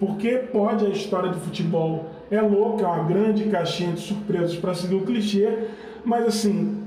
Porque 0.01 0.31
pode 0.51 0.83
a 0.83 0.89
história 0.89 1.29
do 1.29 1.39
futebol 1.39 2.09
é 2.31 2.41
louca, 2.41 2.83
é 2.83 2.87
uma 2.87 3.03
grande 3.03 3.43
caixinha 3.43 3.93
de 3.93 4.01
surpresas 4.01 4.55
para 4.55 4.73
seguir 4.73 4.95
o 4.95 5.05
clichê, 5.05 5.67
mas 6.03 6.25
assim, 6.25 6.81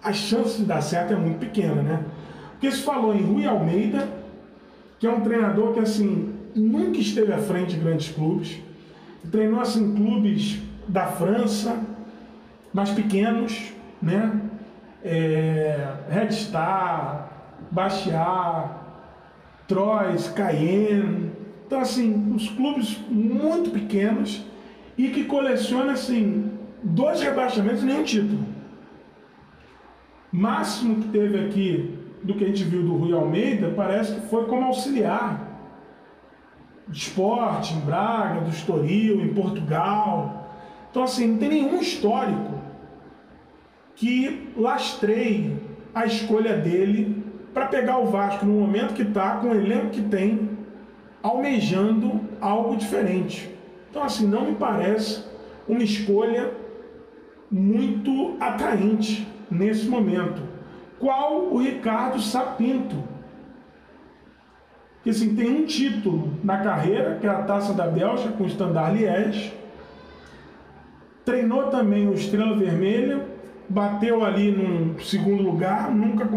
a 0.00 0.12
chance 0.12 0.58
de 0.58 0.64
dar 0.64 0.80
certo 0.80 1.14
é 1.14 1.16
muito 1.16 1.40
pequena, 1.40 1.82
né? 1.82 2.04
Porque 2.52 2.70
se 2.70 2.80
falou 2.82 3.12
em 3.12 3.22
Rui 3.22 3.44
Almeida, 3.44 4.08
que 5.00 5.06
é 5.08 5.10
um 5.10 5.20
treinador 5.22 5.72
que 5.72 5.80
assim 5.80 6.32
nunca 6.54 6.98
esteve 6.98 7.32
à 7.32 7.38
frente 7.38 7.74
de 7.74 7.80
grandes 7.80 8.14
clubes, 8.14 8.60
treinou 9.32 9.60
assim 9.60 9.92
clubes 9.92 10.62
da 10.86 11.06
França, 11.08 11.76
mais 12.72 12.90
pequenos, 12.90 13.72
né? 14.00 14.30
É, 15.02 15.88
Red 16.08 16.30
Star, 16.30 17.30
Bastiat, 17.72 18.70
Troyes, 19.66 20.28
Cayenne, 20.28 21.33
então, 21.66 21.80
assim, 21.80 22.34
os 22.34 22.48
clubes 22.50 22.98
muito 23.08 23.70
pequenos 23.70 24.44
e 24.96 25.08
que 25.08 25.24
colecionam, 25.24 25.90
assim, 25.90 26.50
dois 26.82 27.20
rebaixamentos 27.22 27.82
e 27.82 27.86
nenhum 27.86 28.04
título. 28.04 28.44
Máximo 30.30 31.02
que 31.02 31.08
teve 31.08 31.38
aqui 31.38 31.98
do 32.22 32.34
que 32.34 32.44
a 32.44 32.48
gente 32.48 32.64
viu 32.64 32.82
do 32.82 32.96
Rui 32.96 33.12
Almeida 33.12 33.72
parece 33.76 34.14
que 34.14 34.26
foi 34.28 34.46
como 34.46 34.64
auxiliar 34.64 35.52
esporte 36.90 37.74
em 37.74 37.80
Braga, 37.80 38.40
do 38.40 38.50
Estoril, 38.50 39.22
em 39.22 39.32
Portugal. 39.32 40.50
Então, 40.90 41.02
assim, 41.02 41.26
não 41.28 41.38
tem 41.38 41.48
nenhum 41.48 41.80
histórico 41.80 42.60
que 43.94 44.52
lastreie 44.56 45.56
a 45.94 46.04
escolha 46.04 46.56
dele 46.56 47.24
para 47.52 47.66
pegar 47.66 47.98
o 47.98 48.06
Vasco 48.06 48.44
no 48.44 48.60
momento 48.60 48.94
que 48.94 49.02
está, 49.02 49.36
com 49.36 49.48
o 49.48 49.54
elenco 49.54 49.90
que 49.90 50.02
tem, 50.02 50.53
almejando 51.24 52.20
algo 52.38 52.76
diferente. 52.76 53.50
Então, 53.88 54.02
assim, 54.02 54.26
não 54.26 54.50
me 54.50 54.56
parece 54.56 55.24
uma 55.66 55.82
escolha 55.82 56.52
muito 57.50 58.36
atraente 58.38 59.26
nesse 59.50 59.86
momento. 59.88 60.42
Qual 60.98 61.46
o 61.46 61.56
Ricardo 61.56 62.20
Sapinto? 62.20 63.02
Que 65.02 65.10
assim, 65.10 65.34
tem 65.34 65.50
um 65.50 65.64
título 65.64 66.34
na 66.44 66.58
carreira, 66.58 67.16
que 67.18 67.26
é 67.26 67.30
a 67.30 67.42
Taça 67.42 67.72
da 67.72 67.86
Bélgica 67.86 68.32
com 68.32 68.44
o 68.44 68.46
Standard 68.46 68.94
Liège. 68.94 69.54
Treinou 71.24 71.70
também 71.70 72.06
o 72.06 72.12
Estrela 72.12 72.54
Vermelha, 72.54 73.26
bateu 73.66 74.22
ali 74.22 74.50
num 74.50 74.98
segundo 74.98 75.42
lugar, 75.42 75.90
nunca 75.90 76.28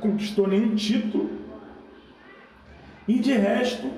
conquistou 0.00 0.46
nenhum 0.46 0.76
título. 0.76 1.28
E 3.08 3.18
de 3.18 3.32
resto, 3.32 3.88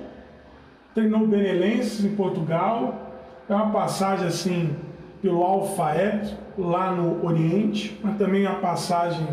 treinou 0.93 1.27
Benelenses 1.27 2.03
em 2.03 2.15
Portugal, 2.15 3.11
é 3.49 3.53
uma 3.53 3.71
passagem 3.71 4.27
assim 4.27 4.75
pelo 5.21 5.43
Alfaet, 5.43 6.35
lá 6.57 6.91
no 6.91 7.25
Oriente, 7.25 7.99
mas 8.03 8.17
também 8.17 8.45
uma 8.45 8.59
passagem 8.59 9.27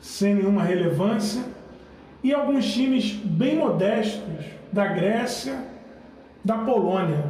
sem 0.00 0.34
nenhuma 0.34 0.62
relevância, 0.62 1.42
e 2.22 2.32
alguns 2.32 2.72
times 2.72 3.12
bem 3.12 3.56
modestos 3.56 4.44
da 4.72 4.86
Grécia, 4.86 5.64
da 6.44 6.58
Polônia, 6.58 7.24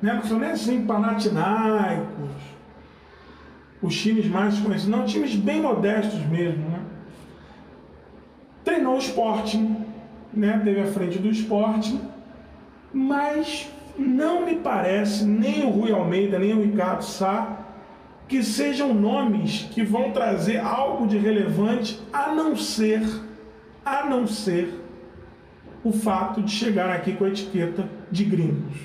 né? 0.00 0.14
não 0.14 0.22
são 0.22 0.38
nem 0.38 0.50
assim 0.50 0.86
Panathinaikos, 0.86 2.30
os 3.82 3.98
times 3.98 4.26
mais 4.26 4.58
conhecidos, 4.58 4.88
não, 4.88 5.04
times 5.04 5.34
bem 5.34 5.60
modestos 5.60 6.24
mesmo. 6.26 6.68
Né? 6.68 6.80
Treinou 8.64 8.96
o 8.96 8.98
Sporting, 8.98 9.76
né? 10.32 10.60
teve 10.64 10.80
à 10.80 10.86
frente 10.86 11.18
do 11.18 11.30
Sporting, 11.30 12.00
Mas 12.92 13.70
não 13.96 14.44
me 14.44 14.56
parece, 14.56 15.24
nem 15.24 15.64
o 15.64 15.70
Rui 15.70 15.92
Almeida, 15.92 16.38
nem 16.38 16.54
o 16.54 16.62
Ricardo 16.62 17.02
Sá, 17.02 17.58
que 18.26 18.42
sejam 18.42 18.94
nomes 18.94 19.68
que 19.72 19.82
vão 19.82 20.12
trazer 20.12 20.58
algo 20.58 21.06
de 21.06 21.18
relevante, 21.18 22.00
a 22.12 22.32
não 22.32 22.56
ser, 22.56 23.02
a 23.84 24.06
não 24.06 24.26
ser 24.26 24.80
o 25.82 25.92
fato 25.92 26.42
de 26.42 26.50
chegar 26.50 26.90
aqui 26.90 27.12
com 27.14 27.24
a 27.24 27.28
etiqueta 27.28 27.88
de 28.10 28.24
gringos, 28.24 28.76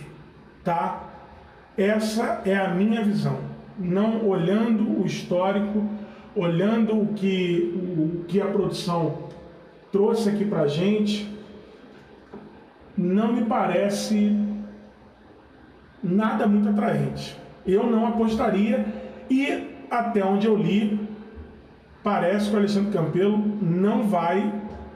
tá? 0.64 1.04
Essa 1.78 2.42
é 2.46 2.56
a 2.56 2.70
minha 2.74 3.04
visão. 3.04 3.38
Não 3.78 4.26
olhando 4.28 5.02
o 5.02 5.06
histórico, 5.06 5.84
olhando 6.36 7.00
o 7.00 7.14
que, 7.14 7.74
o 7.76 8.24
que 8.26 8.42
a 8.42 8.46
produção 8.46 9.26
trouxe 9.92 10.30
aqui 10.30 10.46
para 10.46 10.68
gente, 10.68 11.35
não 12.98 13.34
me 13.34 13.46
parece 13.46 14.38
nada 16.04 16.48
muito 16.48 16.70
atraente. 16.70 17.38
Eu 17.66 17.86
não 17.86 18.08
apostaria 18.08 18.86
e 19.30 19.76
até 19.90 20.24
onde 20.24 20.48
eu 20.48 20.56
li, 20.56 21.00
parece 22.04 22.50
que 22.50 22.56
o 22.56 22.60
Alexandre 22.60 22.92
Campelo 22.92 23.38
não 23.62 24.08
vai 24.08 24.54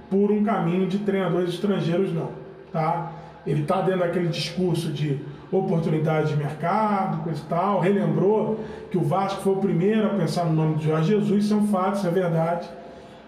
por 0.10 0.32
um 0.32 0.44
caminho 0.44 0.88
de 0.88 1.00
treinadores 1.00 1.54
estrangeiros 1.54 2.14
não, 2.14 2.30
tá? 2.72 3.12
Ele 3.46 3.62
está 3.62 3.82
dentro 3.82 4.02
daquele 4.02 4.28
discurso 4.28 4.92
de 4.92 5.20
oportunidade 5.52 6.30
de 6.30 6.38
mercado, 6.38 7.24
coisa 7.24 7.42
e 7.42 7.46
tal, 7.48 7.80
relembrou 7.80 8.60
que 8.92 8.98
o 8.98 9.02
Vasco 9.02 9.42
foi 9.42 9.54
o 9.54 9.58
primeiro 9.58 10.06
a 10.06 10.10
pensar 10.10 10.46
no 10.46 10.54
nome 10.54 10.76
de 10.76 10.86
Jorge 10.86 11.16
Jesus, 11.16 11.46
isso 11.46 11.54
é 11.54 11.58
um 11.58 11.68
fato, 11.68 11.98
isso 11.98 12.08
é 12.08 12.12
verdade. 12.12 12.70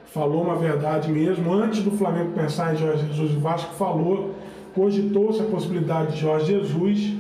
Falou 0.06 0.44
uma 0.44 0.56
verdade 0.56 1.10
mesmo. 1.12 1.54
Antes 1.54 1.82
do 1.84 1.92
Flamengo 1.92 2.34
pensar 2.34 2.74
em 2.74 2.78
Jorge 2.78 3.08
Jesus, 3.08 3.36
o 3.36 3.40
Vasco 3.40 3.74
falou, 3.76 4.36
cogitou-se 4.74 5.42
a 5.42 5.46
possibilidade 5.46 6.14
de 6.14 6.20
Jorge 6.20 6.48
Jesus, 6.48 7.14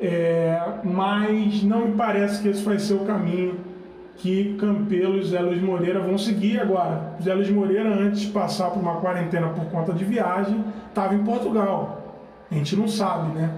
é, 0.00 0.60
mas 0.84 1.62
não 1.62 1.88
me 1.88 1.94
parece 1.94 2.42
que 2.42 2.48
esse 2.48 2.62
vai 2.62 2.78
ser 2.78 2.94
o 2.94 3.00
caminho 3.00 3.58
que 4.16 4.56
Campelo 4.58 5.18
e 5.18 5.24
Zé 5.24 5.40
Luiz 5.40 5.60
Moreira 5.60 6.00
vão 6.00 6.16
seguir 6.16 6.60
agora. 6.60 7.16
Zé 7.22 7.34
Luiz 7.34 7.50
Moreira, 7.50 7.94
antes 7.94 8.20
de 8.22 8.28
passar 8.28 8.70
por 8.70 8.80
uma 8.80 8.96
quarentena 8.96 9.48
por 9.48 9.66
conta 9.66 9.92
de 9.92 10.04
viagem, 10.04 10.64
estava 10.88 11.14
em 11.14 11.22
Portugal. 11.22 12.24
A 12.50 12.54
gente 12.54 12.76
não 12.76 12.88
sabe, 12.88 13.34
né? 13.34 13.50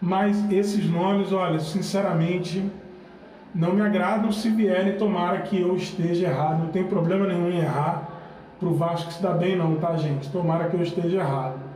Mas 0.00 0.50
esses 0.50 0.88
nomes, 0.90 1.32
olha, 1.32 1.60
sinceramente, 1.60 2.62
não 3.54 3.74
me 3.74 3.82
agradam 3.82 4.30
se 4.32 4.48
vierem, 4.50 4.96
tomara 4.96 5.40
que 5.40 5.60
eu 5.60 5.74
esteja 5.76 6.26
errado. 6.26 6.64
Não 6.64 6.68
tem 6.68 6.84
problema 6.84 7.26
nenhum 7.26 7.50
em 7.50 7.58
errar. 7.58 8.08
Pro 8.58 8.74
Vasco 8.74 9.12
se 9.12 9.22
dá 9.22 9.32
bem 9.32 9.56
não, 9.56 9.76
tá, 9.76 9.96
gente? 9.96 10.30
Tomara 10.30 10.68
que 10.68 10.74
eu 10.74 10.82
esteja 10.82 11.18
errado. 11.18 11.69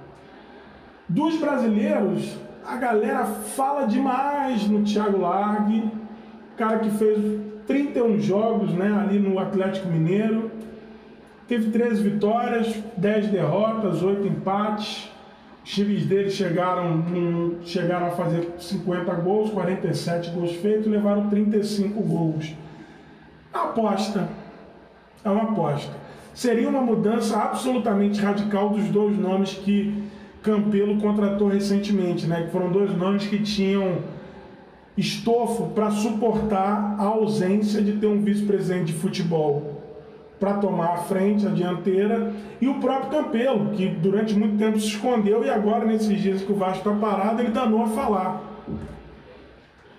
Dos 1.09 1.37
brasileiros, 1.37 2.37
a 2.67 2.77
galera 2.77 3.25
fala 3.27 3.87
demais 3.87 4.67
no 4.67 4.83
Thiago 4.85 5.21
Largue, 5.21 5.90
cara 6.57 6.79
que 6.79 6.90
fez 6.90 7.19
31 7.67 8.21
jogos 8.21 8.73
né, 8.73 8.90
ali 9.03 9.19
no 9.19 9.38
Atlético 9.38 9.88
Mineiro, 9.88 10.51
teve 11.47 11.71
13 11.71 12.03
vitórias, 12.03 12.75
10 12.97 13.29
derrotas, 13.29 14.03
8 14.03 14.27
empates. 14.27 15.11
Os 15.62 15.71
times 15.71 16.05
dele 16.07 16.31
chegaram, 16.31 17.03
chegaram 17.64 18.07
a 18.09 18.11
fazer 18.11 18.55
50 18.59 19.14
gols, 19.14 19.51
47 19.51 20.31
gols 20.31 20.53
feitos, 20.57 20.87
levaram 20.87 21.29
35 21.29 22.03
gols. 22.03 22.55
Aposta. 23.53 24.29
É 25.25 25.31
uma 25.31 25.53
aposta. 25.53 25.93
Seria 26.35 26.69
uma 26.69 26.83
mudança 26.83 27.38
absolutamente 27.38 28.21
radical 28.21 28.71
dos 28.71 28.85
dois 28.88 29.17
nomes 29.17 29.55
que 29.55 30.04
Campelo 30.44 31.00
contratou 31.00 31.48
recentemente, 31.48 32.26
né? 32.26 32.42
Que 32.42 32.52
foram 32.52 32.70
dois 32.70 32.94
nomes 32.94 33.26
que 33.26 33.38
tinham 33.42 34.02
estofo 34.96 35.70
para 35.70 35.90
suportar 35.90 36.96
a 36.98 37.04
ausência 37.04 37.80
de 37.83 37.94
ter 37.94 38.07
um 38.07 38.20
vice-presidente 38.20 38.92
de 38.92 38.92
futebol 38.92 39.80
para 40.38 40.59
tomar 40.59 40.92
a 40.92 40.96
frente, 40.98 41.46
a 41.46 41.50
dianteira, 41.50 42.30
e 42.61 42.68
o 42.68 42.74
próprio 42.74 43.11
Campelo, 43.11 43.70
que 43.70 43.88
durante 43.88 44.35
muito 44.35 44.59
tempo 44.59 44.78
se 44.78 44.88
escondeu 44.88 45.42
e 45.42 45.48
agora, 45.48 45.87
nesses 45.87 46.20
dias 46.20 46.42
que 46.42 46.52
o 46.52 46.57
Vasco 46.57 46.90
está 46.90 46.92
parado, 46.92 47.40
ele 47.40 47.50
danou 47.50 47.83
a 47.83 47.88
falar. 47.88 48.42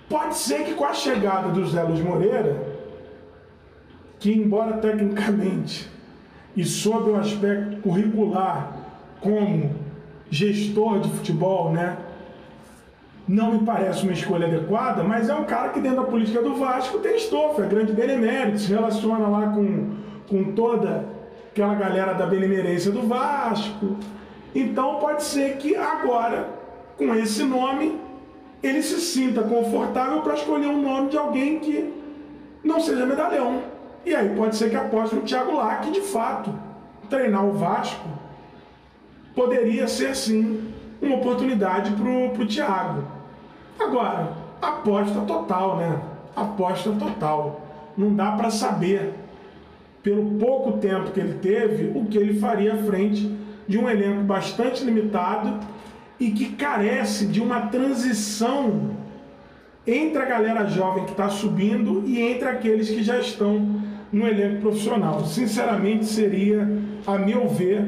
Pode 0.07 0.35
ser 0.37 0.63
que 0.63 0.75
com 0.75 0.85
a 0.85 0.93
chegada 0.93 1.49
do 1.49 1.65
Zé 1.65 1.81
Luiz 1.81 1.99
Moreira, 1.99 2.55
que 4.19 4.31
embora 4.31 4.77
tecnicamente 4.77 5.89
e 6.55 6.63
sob 6.63 7.09
o 7.09 7.15
aspecto 7.15 7.77
curricular 7.77 8.77
como 9.19 9.84
gestor 10.29 10.99
de 10.99 11.09
futebol, 11.09 11.71
né, 11.71 11.97
não 13.27 13.53
me 13.53 13.65
parece 13.65 14.03
uma 14.03 14.13
escolha 14.13 14.45
adequada, 14.45 15.03
mas 15.03 15.29
é 15.29 15.33
um 15.33 15.45
cara 15.45 15.69
que 15.69 15.79
dentro 15.79 16.03
da 16.03 16.07
política 16.07 16.41
do 16.41 16.55
Vasco 16.55 16.99
tem 16.99 17.15
estofo, 17.15 17.61
é 17.61 17.65
grande 17.65 17.91
benemérito, 17.91 18.59
se 18.59 18.71
relaciona 18.71 19.27
lá 19.27 19.47
com, 19.49 19.95
com 20.29 20.51
toda 20.53 21.05
aquela 21.51 21.73
galera 21.73 22.13
da 22.13 22.27
benemerência 22.27 22.91
do 22.91 23.07
Vasco. 23.07 23.97
Então 24.53 24.99
pode 24.99 25.23
ser 25.23 25.57
que 25.57 25.75
agora, 25.75 26.49
com 26.97 27.15
esse 27.15 27.43
nome, 27.43 27.99
ele 28.61 28.83
se 28.83 28.99
sinta 29.01 29.41
confortável 29.41 30.21
para 30.21 30.35
escolher 30.35 30.67
um 30.67 30.81
nome 30.81 31.09
de 31.09 31.17
alguém 31.17 31.59
que 31.59 31.93
não 32.63 32.79
seja 32.79 33.05
medalhão. 33.05 33.63
E 34.05 34.13
aí 34.13 34.35
pode 34.35 34.55
ser 34.55 34.69
que 34.69 34.75
aposte 34.75 35.15
no 35.15 35.21
Thiago 35.21 35.53
que 35.81 35.91
de 35.91 36.01
fato 36.01 36.53
treinar 37.09 37.43
o 37.43 37.53
Vasco 37.53 38.07
poderia 39.35 39.87
ser 39.87 40.15
sim 40.15 40.61
uma 41.01 41.17
oportunidade 41.17 41.91
para 41.91 42.43
o 42.43 42.47
Thiago. 42.47 43.03
Agora, 43.79 44.31
aposta 44.61 45.19
total, 45.21 45.77
né? 45.77 45.99
Aposta 46.35 46.91
total. 46.91 47.61
Não 47.97 48.15
dá 48.15 48.31
para 48.31 48.49
saber, 48.49 49.13
pelo 50.01 50.39
pouco 50.39 50.73
tempo 50.79 51.11
que 51.11 51.19
ele 51.19 51.39
teve, 51.39 51.97
o 51.97 52.05
que 52.05 52.17
ele 52.17 52.39
faria 52.39 52.73
à 52.73 52.77
frente 52.77 53.37
de 53.67 53.77
um 53.77 53.89
elenco 53.89 54.23
bastante 54.23 54.83
limitado 54.83 55.59
e 56.19 56.31
que 56.31 56.53
carece 56.53 57.25
de 57.25 57.41
uma 57.41 57.67
transição 57.67 58.91
entre 59.85 60.21
a 60.21 60.25
galera 60.25 60.65
jovem 60.65 61.05
que 61.05 61.11
está 61.11 61.29
subindo 61.29 62.03
e 62.05 62.21
entre 62.21 62.47
aqueles 62.47 62.89
que 62.89 63.03
já 63.03 63.19
estão 63.19 63.81
no 64.11 64.27
elenco 64.27 64.61
profissional. 64.61 65.25
Sinceramente, 65.25 66.05
seria, 66.05 66.67
a 67.05 67.17
meu 67.17 67.47
ver, 67.47 67.85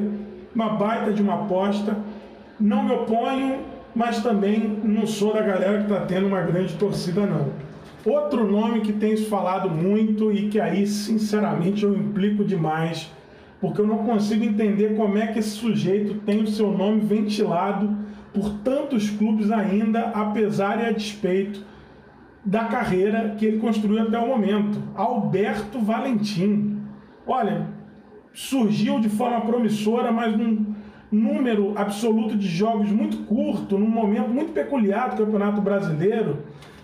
uma 0.54 0.70
baita 0.70 1.12
de 1.12 1.22
uma 1.22 1.34
aposta. 1.34 1.96
Não 2.60 2.82
me 2.84 2.92
oponho 2.92 3.60
mas 3.98 4.22
também 4.22 4.78
não 4.84 5.08
sou 5.08 5.34
da 5.34 5.42
galera 5.42 5.78
que 5.78 5.92
está 5.92 6.06
tendo 6.06 6.28
uma 6.28 6.40
grande 6.40 6.74
torcida, 6.74 7.26
não. 7.26 7.48
Outro 8.04 8.48
nome 8.48 8.80
que 8.80 8.92
tem 8.92 9.16
se 9.16 9.24
falado 9.24 9.68
muito 9.68 10.32
e 10.32 10.48
que 10.48 10.60
aí, 10.60 10.86
sinceramente, 10.86 11.82
eu 11.82 11.92
implico 11.94 12.44
demais, 12.44 13.10
porque 13.60 13.80
eu 13.80 13.86
não 13.88 13.98
consigo 13.98 14.44
entender 14.44 14.94
como 14.94 15.18
é 15.18 15.26
que 15.26 15.40
esse 15.40 15.50
sujeito 15.50 16.14
tem 16.20 16.42
o 16.42 16.46
seu 16.46 16.70
nome 16.70 17.00
ventilado 17.00 17.96
por 18.32 18.50
tantos 18.60 19.10
clubes 19.10 19.50
ainda, 19.50 20.12
apesar 20.14 20.80
e 20.80 20.86
a 20.86 20.92
despeito 20.92 21.66
da 22.44 22.66
carreira 22.66 23.34
que 23.36 23.44
ele 23.44 23.58
construiu 23.58 24.02
até 24.02 24.16
o 24.16 24.28
momento. 24.28 24.80
Alberto 24.94 25.80
Valentim. 25.80 26.78
Olha, 27.26 27.66
surgiu 28.38 29.00
de 29.00 29.08
forma 29.08 29.40
promissora, 29.40 30.12
mas 30.12 30.38
não 30.38 30.64
número 31.10 31.72
absoluto 31.74 32.36
de 32.36 32.46
jogos 32.46 32.88
muito 32.88 33.24
curto, 33.24 33.76
num 33.76 33.88
momento 33.88 34.28
muito 34.28 34.52
peculiar 34.52 35.08
do 35.10 35.24
Campeonato 35.24 35.60
Brasileiro, 35.60 36.38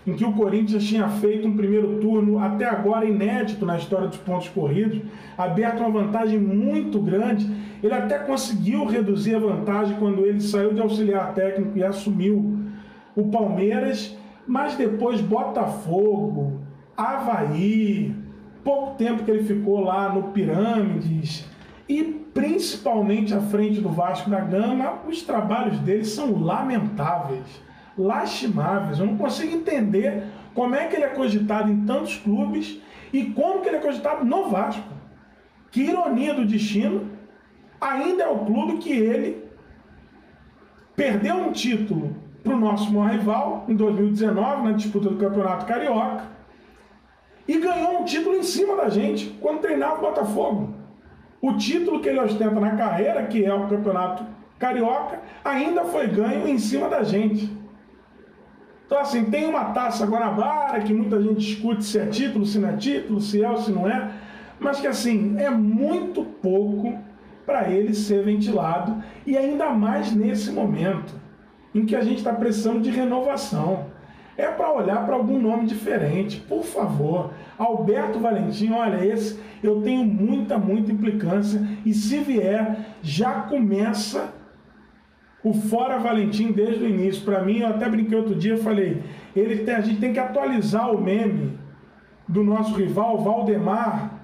em 0.05 0.13
que 0.15 0.25
o 0.25 0.33
Corinthians 0.33 0.83
tinha 0.83 1.07
feito 1.07 1.47
um 1.47 1.55
primeiro 1.55 1.99
turno 1.99 2.39
até 2.39 2.65
agora 2.65 3.05
inédito 3.05 3.65
na 3.65 3.77
história 3.77 4.09
dos 4.09 4.17
pontos 4.17 4.49
corridos, 4.49 4.99
aberto 5.37 5.79
uma 5.79 6.01
vantagem 6.01 6.37
muito 6.37 6.99
grande. 6.99 7.49
Ele 7.81 7.93
até 7.93 8.19
conseguiu 8.19 8.83
reduzir 8.85 9.35
a 9.35 9.39
vantagem 9.39 9.95
quando 9.97 10.25
ele 10.25 10.41
saiu 10.41 10.73
de 10.73 10.81
auxiliar 10.81 11.33
técnico 11.33 11.77
e 11.77 11.83
assumiu 11.85 12.59
o 13.15 13.29
Palmeiras, 13.29 14.17
mas 14.45 14.75
depois 14.75 15.21
Botafogo, 15.21 16.59
Havaí, 16.97 18.13
pouco 18.65 18.95
tempo 18.97 19.23
que 19.23 19.29
ele 19.29 19.43
ficou 19.43 19.79
lá 19.81 20.09
no 20.09 20.31
Pirâmides, 20.31 21.47
e 21.87 22.03
principalmente 22.33 23.31
à 23.31 23.39
frente 23.39 23.79
do 23.79 23.89
Vasco 23.89 24.27
da 24.27 24.39
Gama, 24.39 25.01
os 25.07 25.21
trabalhos 25.21 25.77
dele 25.79 26.03
são 26.03 26.43
lamentáveis, 26.43 27.45
lastimáveis. 27.95 28.97
Eu 28.97 29.05
não 29.05 29.17
consigo 29.17 29.55
entender 29.55 30.23
como 30.55 30.73
é 30.73 30.87
que 30.87 30.95
ele 30.95 31.05
é 31.05 31.09
cogitado 31.09 31.71
em 31.71 31.85
tantos 31.85 32.17
clubes 32.17 32.81
e 33.13 33.25
como 33.25 33.61
que 33.61 33.67
ele 33.69 33.77
é 33.77 33.81
cogitado 33.81 34.25
no 34.25 34.49
Vasco. 34.49 34.95
Que 35.69 35.83
ironia 35.83 36.33
do 36.33 36.45
destino, 36.45 37.11
ainda 37.79 38.23
é 38.23 38.27
o 38.27 38.39
clube 38.39 38.77
que 38.77 38.91
ele 38.91 39.45
perdeu 40.95 41.35
um 41.35 41.51
título 41.51 42.15
para 42.43 42.55
o 42.55 42.59
nosso 42.59 42.91
maior 42.91 43.11
rival 43.11 43.65
em 43.67 43.75
2019, 43.75 44.63
na 44.63 44.71
disputa 44.71 45.09
do 45.09 45.17
Campeonato 45.17 45.65
Carioca, 45.65 46.34
e 47.47 47.59
ganhou 47.59 48.01
um 48.01 48.05
título 48.05 48.35
em 48.35 48.43
cima 48.43 48.75
da 48.75 48.89
gente 48.89 49.37
quando 49.41 49.61
treinava 49.61 49.97
o 49.97 50.01
Botafogo. 50.01 50.73
O 51.41 51.53
título 51.53 51.99
que 51.99 52.09
ele 52.09 52.19
ostenta 52.19 52.59
na 52.59 52.75
carreira, 52.75 53.23
que 53.27 53.45
é 53.45 53.53
o 53.53 53.67
campeonato 53.67 54.25
Carioca 54.57 55.19
ainda 55.43 55.83
foi 55.85 56.07
ganho 56.07 56.47
em 56.47 56.57
cima 56.57 56.89
da 56.89 57.03
gente. 57.03 57.51
Então, 58.85 58.99
assim, 58.99 59.25
tem 59.25 59.45
uma 59.45 59.65
taça 59.65 60.05
Guanabara 60.05 60.79
que 60.81 60.93
muita 60.93 61.21
gente 61.21 61.37
discute 61.37 61.83
se 61.83 61.99
é 61.99 62.05
título, 62.05 62.45
se 62.45 62.59
não 62.59 62.69
é 62.69 62.77
título, 62.77 63.19
se 63.19 63.43
é 63.43 63.49
ou 63.49 63.57
se 63.57 63.71
não 63.71 63.87
é, 63.87 64.11
mas 64.59 64.79
que, 64.79 64.87
assim, 64.87 65.35
é 65.37 65.49
muito 65.49 66.23
pouco 66.23 66.97
para 67.45 67.69
ele 67.69 67.93
ser 67.93 68.23
ventilado 68.23 69.03
e 69.25 69.37
ainda 69.37 69.69
mais 69.69 70.11
nesse 70.11 70.51
momento 70.51 71.13
em 71.73 71.85
que 71.85 71.95
a 71.95 72.01
gente 72.01 72.17
está 72.17 72.33
precisando 72.33 72.81
de 72.81 72.89
renovação. 72.89 73.87
É 74.37 74.47
para 74.47 74.71
olhar 74.71 75.05
para 75.05 75.15
algum 75.15 75.39
nome 75.39 75.65
diferente, 75.65 76.41
por 76.41 76.63
favor. 76.63 77.31
Alberto 77.57 78.19
Valentim, 78.19 78.71
olha, 78.71 79.05
esse 79.05 79.39
eu 79.63 79.81
tenho 79.81 80.03
muita, 80.03 80.57
muita 80.57 80.91
implicância 80.91 81.61
e 81.85 81.93
se 81.93 82.19
vier, 82.19 82.97
já 83.01 83.41
começa 83.41 84.33
o 85.43 85.53
fora 85.53 85.97
Valentim 85.99 86.51
desde 86.51 86.83
o 86.83 86.89
início. 86.89 87.23
Para 87.23 87.43
mim, 87.43 87.59
eu 87.59 87.67
até 87.67 87.87
brinquei 87.87 88.17
outro 88.17 88.35
dia, 88.35 88.57
falei, 88.57 89.01
ele 89.35 89.63
tem, 89.63 89.75
a 89.75 89.81
gente 89.81 89.99
tem 89.99 90.11
que 90.11 90.19
atualizar 90.19 90.91
o 90.91 90.99
meme 90.99 91.57
do 92.27 92.43
nosso 92.43 92.75
rival 92.75 93.19
Valdemar, 93.19 94.19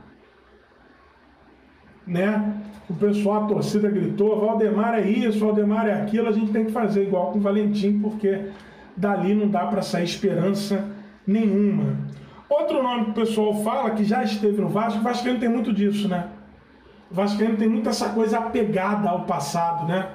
né? 2.05 2.55
O 2.89 2.93
pessoal, 2.93 3.45
a 3.45 3.47
torcida 3.47 3.89
gritou, 3.89 4.41
Valdemar 4.41 4.95
é 4.95 5.07
isso, 5.07 5.39
Valdemar 5.39 5.87
é 5.87 5.93
aquilo, 5.93 6.27
a 6.27 6.31
gente 6.31 6.51
tem 6.51 6.65
que 6.65 6.71
fazer 6.71 7.03
igual 7.03 7.31
com 7.31 7.37
o 7.37 7.41
Valentim, 7.41 7.99
porque 7.99 8.47
dali 8.95 9.33
não 9.33 9.47
dá 9.47 9.65
para 9.65 9.81
sair 9.81 10.03
esperança 10.03 10.89
nenhuma. 11.25 11.97
Outro 12.49 12.83
nome 12.83 13.05
que 13.05 13.11
o 13.11 13.13
pessoal 13.13 13.63
fala, 13.63 13.91
que 13.91 14.03
já 14.03 14.23
esteve 14.23 14.59
no 14.61 14.67
Vasco, 14.67 14.99
o 14.99 15.03
Vascaíno 15.03 15.39
tem 15.39 15.49
muito 15.49 15.71
disso, 15.71 16.07
né? 16.07 16.27
O 17.09 17.15
Vascaíno 17.15 17.57
tem 17.57 17.69
muito 17.69 17.87
essa 17.87 18.09
coisa 18.09 18.39
apegada 18.39 19.09
ao 19.09 19.21
passado, 19.21 19.87
né? 19.87 20.09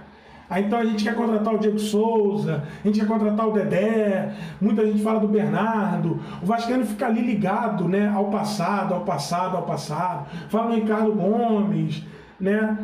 Aí 0.48 0.64
então 0.64 0.78
a 0.78 0.84
gente 0.84 1.02
quer 1.02 1.14
contratar 1.14 1.54
o 1.54 1.58
Diego 1.58 1.78
Souza, 1.78 2.62
a 2.84 2.86
gente 2.86 3.00
quer 3.00 3.06
contratar 3.06 3.48
o 3.48 3.52
Dedé, 3.52 4.32
muita 4.60 4.86
gente 4.86 5.02
fala 5.02 5.18
do 5.18 5.26
Bernardo. 5.26 6.20
O 6.40 6.46
Vascaíno 6.46 6.86
fica 6.86 7.06
ali 7.06 7.20
ligado 7.20 7.88
né, 7.88 8.12
ao 8.14 8.26
passado, 8.26 8.94
ao 8.94 9.00
passado, 9.00 9.56
ao 9.56 9.64
passado. 9.64 10.26
Fala 10.48 10.68
no 10.68 10.74
Ricardo 10.76 11.12
Gomes, 11.12 12.04
né? 12.38 12.78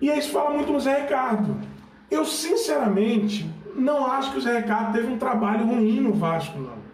E 0.00 0.10
aí 0.10 0.20
se 0.20 0.30
fala 0.30 0.50
muito 0.50 0.72
no 0.72 0.80
Zé 0.80 1.02
Ricardo. 1.02 1.56
Eu, 2.10 2.24
sinceramente, 2.24 3.48
não 3.76 4.06
acho 4.06 4.32
que 4.32 4.38
o 4.38 4.40
Zé 4.40 4.58
Ricardo 4.58 4.92
teve 4.92 5.12
um 5.12 5.18
trabalho 5.18 5.66
ruim 5.66 6.00
no 6.00 6.12
Vasco, 6.12 6.58
não. 6.58 6.84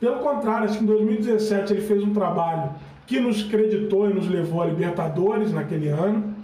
Pelo 0.00 0.18
contrário, 0.18 0.64
acho 0.66 0.78
que 0.78 0.84
em 0.84 0.86
2017 0.86 1.72
ele 1.72 1.82
fez 1.82 2.02
um 2.02 2.12
trabalho 2.12 2.72
que 3.06 3.20
nos 3.20 3.42
creditou 3.42 4.10
e 4.10 4.14
nos 4.14 4.28
levou 4.28 4.62
a 4.62 4.66
Libertadores 4.66 5.52
naquele 5.52 5.88
ano. 5.88 6.34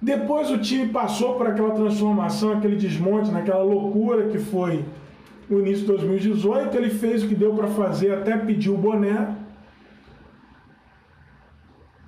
Depois 0.00 0.50
o 0.50 0.58
time 0.58 0.88
passou 0.88 1.36
por 1.36 1.46
aquela 1.46 1.70
transformação, 1.70 2.52
aquele 2.52 2.76
desmonte, 2.76 3.30
naquela 3.30 3.62
loucura 3.62 4.28
que 4.28 4.38
foi 4.38 4.84
o 5.48 5.60
início 5.60 5.80
de 5.80 5.86
2018. 5.86 6.76
Ele 6.76 6.90
fez 6.90 7.22
o 7.22 7.28
que 7.28 7.34
deu 7.34 7.54
para 7.54 7.68
fazer, 7.68 8.12
até 8.12 8.36
pediu 8.36 8.74
o 8.74 8.78
boné. 8.78 9.36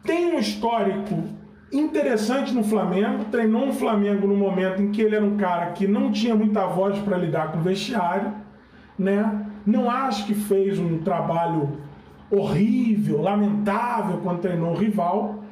Tem 0.03 0.35
um 0.35 0.39
histórico 0.39 1.23
interessante 1.79 2.55
no 2.55 2.63
Flamengo. 2.63 3.25
Treinou 3.31 3.67
no 3.67 3.73
Flamengo 3.73 4.27
no 4.27 4.37
momento 4.37 4.81
em 4.81 4.91
que 4.91 5.03
ele 5.03 5.17
era 5.17 5.25
um 5.25 5.37
cara 5.37 5.73
que 5.73 5.87
não 5.87 6.13
tinha 6.13 6.35
muita 6.35 6.67
voz 6.67 6.99
para 7.01 7.17
lidar 7.17 7.53
com 7.53 7.59
o 7.59 7.63
vestiário, 7.63 8.33
né? 8.99 9.47
Não 9.67 9.91
acho 9.91 10.27
que 10.27 10.35
fez 10.35 10.79
um 10.79 10.99
trabalho 10.99 11.79
horrível, 12.31 13.23
lamentável 13.23 14.19
quando 14.23 14.41
treinou 14.41 14.73
o 14.73 14.77
rival. 14.77 15.43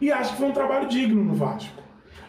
E 0.00 0.10
acho 0.10 0.32
que 0.32 0.38
foi 0.38 0.48
um 0.48 0.52
trabalho 0.52 0.88
digno 0.88 1.22
no 1.22 1.34
Vasco. 1.34 1.80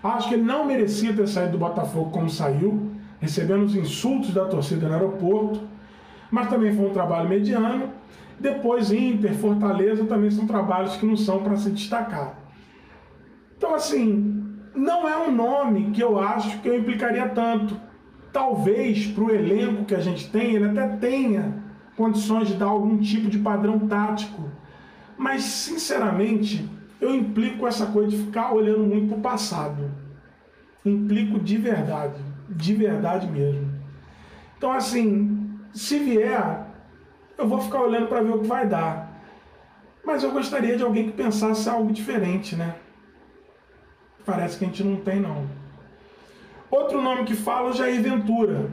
Acho 0.03 0.29
que 0.29 0.35
ele 0.35 0.43
não 0.43 0.65
merecia 0.65 1.13
ter 1.13 1.27
saído 1.27 1.53
do 1.53 1.57
Botafogo 1.57 2.09
como 2.09 2.29
saiu, 2.29 2.91
recebendo 3.19 3.63
os 3.63 3.75
insultos 3.75 4.33
da 4.33 4.45
torcida 4.45 4.87
no 4.87 4.93
aeroporto, 4.93 5.61
mas 6.29 6.49
também 6.49 6.73
foi 6.75 6.87
um 6.87 6.93
trabalho 6.93 7.29
mediano. 7.29 7.89
Depois, 8.39 8.91
Inter, 8.91 9.33
Fortaleza 9.35 10.03
também 10.05 10.31
são 10.31 10.47
trabalhos 10.47 10.97
que 10.97 11.05
não 11.05 11.15
são 11.15 11.43
para 11.43 11.55
se 11.55 11.69
destacar. 11.69 12.40
Então, 13.62 13.76
assim, 13.76 14.43
não 14.74 15.07
é 15.07 15.16
um 15.16 15.32
nome 15.32 15.91
que 15.91 16.01
eu 16.01 16.20
acho 16.20 16.57
que 16.62 16.68
eu 16.68 16.80
implicaria 16.80 17.30
tanto. 17.30 17.80
Talvez 18.34 19.05
para 19.05 19.24
o 19.24 19.30
elenco 19.30 19.86
que 19.86 19.93
a 19.93 19.99
gente 19.99 20.32
tem, 20.32 20.55
ele 20.55 20.68
até 20.68 20.88
tenha 20.97 21.64
condições 21.95 22.47
de 22.47 22.55
dar 22.55 22.66
algum 22.66 22.97
tipo 22.97 23.30
de 23.30 23.38
padrão 23.38 23.88
tático. 23.88 24.49
Mas, 25.16 25.43
sinceramente, 25.43 26.68
eu 26.99 27.14
implico 27.14 27.68
essa 27.68 27.86
coisa 27.86 28.09
de 28.09 28.18
ficar 28.18 28.51
olhando 28.51 28.84
muito 28.84 29.09
para 29.09 29.18
o 29.20 29.22
passado. 29.22 29.91
Implico 30.84 31.39
de 31.39 31.57
verdade, 31.57 32.20
de 32.49 32.74
verdade 32.74 33.28
mesmo. 33.28 33.70
Então, 34.57 34.72
assim, 34.72 35.51
se 35.72 35.99
vier, 35.99 36.66
eu 37.38 37.47
vou 37.47 37.62
ficar 37.62 37.82
olhando 37.82 38.07
para 38.07 38.24
ver 38.24 38.32
o 38.32 38.39
que 38.39 38.47
vai 38.47 38.66
dar. 38.66 39.22
Mas 40.03 40.24
eu 40.24 40.32
gostaria 40.32 40.76
de 40.76 40.82
alguém 40.82 41.12
que 41.12 41.12
pensasse 41.12 41.70
algo 41.70 41.93
diferente, 41.93 42.55
né? 42.55 42.74
Parece 44.26 44.57
que 44.57 44.65
a 44.65 44.67
gente 44.67 44.84
não 44.84 44.97
tem, 44.97 45.19
não. 45.19 45.45
Outro 46.69 47.01
nome 47.01 47.24
que 47.24 47.36
fala 47.36 47.72
é 47.72 47.74
Jair 47.74 48.01
Ventura. 48.01 48.69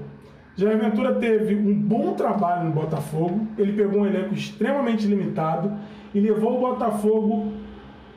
Jair 0.57 0.79
Ventura 0.79 1.15
teve 1.15 1.55
um 1.55 1.75
bom 1.75 2.15
trabalho 2.15 2.69
no 2.69 2.73
Botafogo. 2.73 3.47
Ele 3.57 3.73
pegou 3.73 4.03
um 4.03 4.07
elenco 4.07 4.35
extremamente 4.35 5.07
limitado 5.07 5.73
e 6.15 6.21
levou 6.21 6.57
o 6.57 6.61
Botafogo 6.61 7.53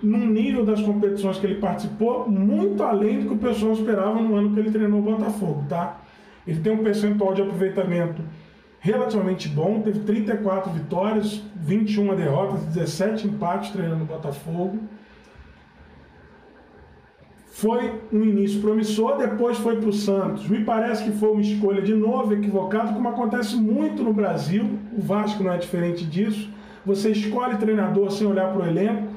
num 0.01 0.25
nível 0.27 0.65
das 0.65 0.82
competições 0.82 1.38
que 1.38 1.45
ele 1.45 1.59
participou 1.59 2.27
muito 2.27 2.82
além 2.82 3.19
do 3.19 3.27
que 3.27 3.34
o 3.34 3.38
pessoal 3.38 3.73
esperava 3.73 4.19
no 4.19 4.36
ano 4.36 4.53
que 4.53 4.59
ele 4.59 4.71
treinou 4.71 4.99
o 4.99 5.03
Botafogo, 5.03 5.63
tá? 5.69 6.01
Ele 6.45 6.59
tem 6.59 6.73
um 6.73 6.84
percentual 6.84 7.34
de 7.34 7.41
aproveitamento 7.41 8.21
relativamente 8.79 9.47
bom, 9.47 9.82
teve 9.82 9.99
34 9.99 10.71
vitórias, 10.71 11.43
21 11.55 12.15
derrotas, 12.15 12.65
17 12.65 13.27
empates 13.27 13.69
treinando 13.69 14.03
o 14.03 14.07
Botafogo. 14.07 14.79
Foi 17.51 17.99
um 18.13 18.23
início 18.23 18.61
promissor, 18.61 19.17
depois 19.17 19.57
foi 19.57 19.75
para 19.75 19.89
o 19.89 19.93
Santos. 19.93 20.47
Me 20.47 20.63
parece 20.63 21.03
que 21.03 21.11
foi 21.11 21.31
uma 21.31 21.41
escolha 21.41 21.81
de 21.81 21.93
novo 21.93 22.33
equivocada, 22.33 22.93
como 22.93 23.09
acontece 23.09 23.57
muito 23.57 24.01
no 24.03 24.13
Brasil. 24.13 24.79
O 24.97 25.01
Vasco 25.01 25.43
não 25.43 25.51
é 25.51 25.57
diferente 25.57 26.05
disso. 26.05 26.49
Você 26.85 27.11
escolhe 27.11 27.57
treinador 27.57 28.09
sem 28.09 28.25
olhar 28.25 28.51
para 28.51 28.63
o 28.63 28.65
elenco 28.65 29.11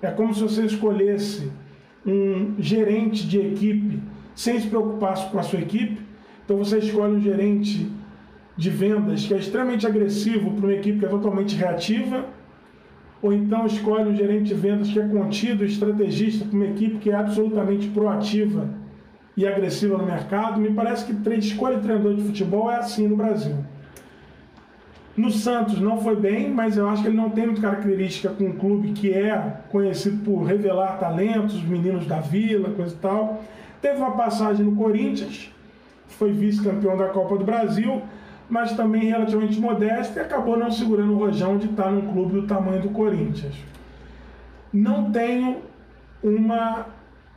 é 0.00 0.10
como 0.10 0.32
se 0.32 0.42
você 0.42 0.64
escolhesse 0.64 1.50
um 2.06 2.54
gerente 2.58 3.26
de 3.26 3.40
equipe 3.40 4.00
sem 4.34 4.60
se 4.60 4.68
preocupar 4.68 5.30
com 5.30 5.38
a 5.38 5.42
sua 5.42 5.58
equipe. 5.58 6.00
Então 6.44 6.56
você 6.58 6.78
escolhe 6.78 7.16
um 7.16 7.20
gerente 7.20 7.90
de 8.56 8.70
vendas 8.70 9.26
que 9.26 9.34
é 9.34 9.38
extremamente 9.38 9.86
agressivo 9.86 10.52
para 10.52 10.66
uma 10.66 10.74
equipe 10.74 10.98
que 10.98 11.04
é 11.04 11.08
totalmente 11.08 11.56
reativa, 11.56 12.26
ou 13.20 13.32
então 13.32 13.66
escolhe 13.66 14.10
um 14.10 14.16
gerente 14.16 14.44
de 14.44 14.54
vendas 14.54 14.88
que 14.88 14.98
é 14.98 15.06
contido, 15.06 15.64
estrategista 15.64 16.44
para 16.44 16.54
uma 16.54 16.66
equipe 16.66 16.98
que 16.98 17.10
é 17.10 17.14
absolutamente 17.14 17.88
proativa 17.88 18.68
e 19.36 19.46
agressiva 19.46 19.96
no 19.98 20.06
mercado. 20.06 20.60
Me 20.60 20.72
parece 20.72 21.04
que 21.04 21.34
escolha 21.34 21.76
de 21.76 21.82
treinador 21.82 22.14
de 22.14 22.22
futebol 22.22 22.70
é 22.70 22.76
assim 22.76 23.08
no 23.08 23.16
Brasil. 23.16 23.56
No 25.16 25.32
Santos 25.32 25.80
não 25.80 26.00
foi 26.00 26.14
bem, 26.14 26.48
mas 26.48 26.76
eu 26.76 26.88
acho 26.88 27.02
que 27.02 27.08
ele 27.08 27.16
não 27.16 27.30
tem 27.30 27.46
muita 27.46 27.60
característica 27.60 28.28
com 28.28 28.44
um 28.44 28.52
clube 28.52 28.92
que 28.92 29.12
é 29.12 29.56
conhecido 29.68 30.24
por 30.24 30.44
revelar 30.44 30.96
talentos, 30.98 31.60
meninos 31.64 32.06
da 32.06 32.20
vila, 32.20 32.70
coisa 32.70 32.94
e 32.94 32.98
tal. 32.98 33.42
Teve 33.82 33.98
uma 33.98 34.12
passagem 34.12 34.64
no 34.64 34.76
Corinthians, 34.76 35.52
foi 36.06 36.30
vice-campeão 36.30 36.96
da 36.96 37.08
Copa 37.08 37.36
do 37.36 37.44
Brasil, 37.44 38.00
mas 38.48 38.72
também 38.72 39.04
relativamente 39.04 39.60
modesto 39.60 40.18
e 40.18 40.22
acabou 40.22 40.56
não 40.56 40.70
segurando 40.70 41.12
o 41.12 41.18
rojão 41.18 41.58
de 41.58 41.66
estar 41.66 41.90
num 41.90 42.12
clube 42.12 42.40
do 42.40 42.46
tamanho 42.46 42.82
do 42.82 42.88
Corinthians. 42.90 43.54
Não 44.72 45.10
tenho 45.10 45.58
uma 46.22 46.86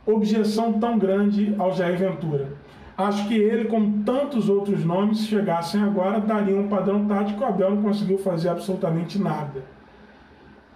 objeção 0.06 0.74
tão 0.74 0.98
grande 0.98 1.54
ao 1.58 1.74
Jair 1.74 1.98
Ventura. 1.98 2.48
Acho 2.96 3.26
que 3.26 3.34
ele, 3.34 3.64
como 3.66 4.02
tantos 4.04 4.48
outros 4.48 4.84
nomes, 4.84 5.18
se 5.18 5.26
chegassem 5.26 5.82
agora, 5.82 6.20
daria 6.20 6.56
um 6.56 6.68
padrão 6.68 7.06
tático. 7.06 7.42
O 7.42 7.46
Abel 7.46 7.74
não 7.74 7.82
conseguiu 7.82 8.18
fazer 8.18 8.50
absolutamente 8.50 9.18
nada. 9.18 9.62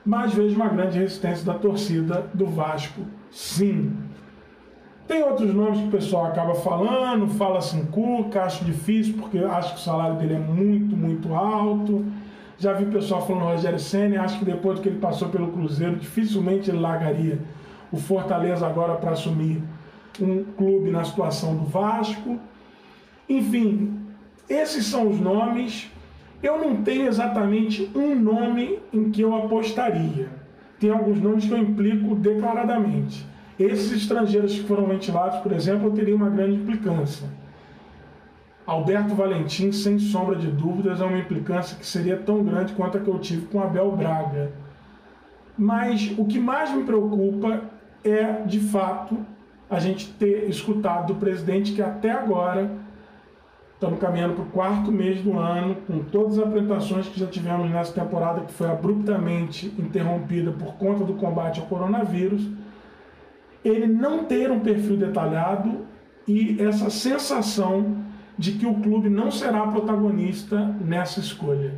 Mas 0.04 0.32
vejo 0.32 0.56
uma 0.56 0.68
grande 0.68 0.98
resistência 0.98 1.44
da 1.44 1.54
torcida 1.54 2.26
do 2.32 2.46
Vasco, 2.46 3.02
sim. 3.30 3.92
Tem 5.06 5.22
outros 5.22 5.54
nomes 5.54 5.78
que 5.80 5.86
o 5.86 5.90
pessoal 5.90 6.26
acaba 6.26 6.54
falando, 6.54 7.28
fala 7.28 7.58
assim, 7.58 7.84
Cuca, 7.86 8.42
acho 8.42 8.64
difícil, 8.64 9.14
porque 9.14 9.38
acho 9.38 9.74
que 9.74 9.80
o 9.80 9.82
salário 9.82 10.16
dele 10.16 10.34
é 10.34 10.38
muito, 10.38 10.96
muito 10.96 11.32
alto. 11.32 12.04
Já 12.58 12.72
vi 12.72 12.84
o 12.84 12.90
pessoal 12.90 13.24
falando 13.24 13.44
Rogério 13.44 13.78
Senna, 13.78 14.22
acho 14.22 14.40
que 14.40 14.44
depois 14.44 14.80
que 14.80 14.88
ele 14.88 14.98
passou 14.98 15.28
pelo 15.28 15.52
Cruzeiro, 15.52 15.94
dificilmente 15.96 16.70
ele 16.70 16.80
largaria 16.80 17.38
o 17.92 17.96
Fortaleza 17.98 18.66
agora 18.66 18.94
para 18.94 19.12
assumir 19.12 19.62
um 20.20 20.42
clube 20.42 20.90
na 20.90 21.04
situação 21.04 21.54
do 21.54 21.64
Vasco. 21.64 22.40
Enfim, 23.28 24.00
esses 24.48 24.86
são 24.86 25.08
os 25.08 25.20
nomes. 25.20 25.88
Eu 26.42 26.58
não 26.58 26.82
tenho 26.82 27.06
exatamente 27.06 27.88
um 27.94 28.14
nome 28.14 28.80
em 28.92 29.10
que 29.10 29.20
eu 29.20 29.36
apostaria. 29.36 30.28
Tem 30.80 30.90
alguns 30.90 31.20
nomes 31.20 31.44
que 31.44 31.52
eu 31.52 31.58
implico 31.58 32.14
declaradamente. 32.16 33.24
Esses 33.58 33.92
estrangeiros 33.92 34.54
que 34.54 34.64
foram 34.64 34.86
ventilados, 34.86 35.40
por 35.40 35.52
exemplo, 35.52 35.90
teriam 35.90 36.16
uma 36.16 36.28
grande 36.28 36.56
implicância. 36.56 37.26
Alberto 38.66 39.14
Valentim, 39.14 39.70
sem 39.70 39.98
sombra 39.98 40.36
de 40.36 40.48
dúvidas, 40.48 41.00
é 41.00 41.04
uma 41.04 41.18
implicância 41.18 41.76
que 41.76 41.86
seria 41.86 42.16
tão 42.16 42.42
grande 42.42 42.72
quanto 42.72 42.98
a 42.98 43.00
que 43.00 43.08
eu 43.08 43.18
tive 43.18 43.46
com 43.46 43.60
Abel 43.60 43.92
Braga. 43.92 44.50
Mas 45.56 46.12
o 46.18 46.26
que 46.26 46.38
mais 46.38 46.70
me 46.70 46.82
preocupa 46.82 47.62
é, 48.04 48.42
de 48.44 48.60
fato, 48.60 49.16
a 49.70 49.78
gente 49.78 50.12
ter 50.12 50.48
escutado 50.50 51.08
do 51.08 51.14
presidente 51.14 51.72
que 51.72 51.80
até 51.80 52.10
agora 52.10 52.70
estamos 53.74 53.98
caminhando 53.98 54.34
para 54.34 54.44
o 54.44 54.46
quarto 54.46 54.90
mês 54.90 55.20
do 55.22 55.38
ano, 55.38 55.76
com 55.86 56.00
todas 56.00 56.38
as 56.38 56.46
apresentações 56.46 57.06
que 57.08 57.20
já 57.20 57.26
tivemos 57.26 57.70
nessa 57.70 57.92
temporada, 57.92 58.40
que 58.40 58.52
foi 58.52 58.68
abruptamente 58.68 59.66
interrompida 59.78 60.50
por 60.50 60.74
conta 60.74 61.04
do 61.04 61.14
combate 61.14 61.60
ao 61.60 61.66
coronavírus, 61.66 62.48
ele 63.68 63.86
não 63.86 64.24
ter 64.24 64.50
um 64.50 64.60
perfil 64.60 64.96
detalhado 64.96 65.86
e 66.26 66.60
essa 66.60 66.90
sensação 66.90 68.04
de 68.38 68.52
que 68.52 68.66
o 68.66 68.74
clube 68.74 69.08
não 69.08 69.30
será 69.30 69.66
protagonista 69.66 70.58
nessa 70.80 71.20
escolha, 71.20 71.74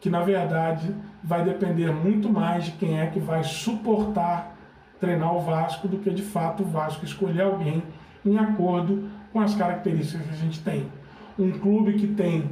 que 0.00 0.08
na 0.08 0.22
verdade 0.22 0.94
vai 1.22 1.44
depender 1.44 1.92
muito 1.92 2.28
mais 2.28 2.66
de 2.66 2.72
quem 2.72 3.00
é 3.00 3.06
que 3.06 3.18
vai 3.18 3.42
suportar 3.42 4.56
treinar 5.00 5.34
o 5.34 5.40
Vasco 5.40 5.88
do 5.88 5.98
que 5.98 6.10
de 6.10 6.22
fato 6.22 6.62
o 6.62 6.66
Vasco 6.66 7.04
escolher 7.04 7.42
alguém 7.42 7.82
em 8.24 8.38
acordo 8.38 9.08
com 9.32 9.40
as 9.40 9.54
características 9.54 10.26
que 10.26 10.32
a 10.32 10.36
gente 10.36 10.60
tem. 10.60 10.86
Um 11.38 11.52
clube 11.52 11.94
que 11.94 12.06
tem 12.06 12.50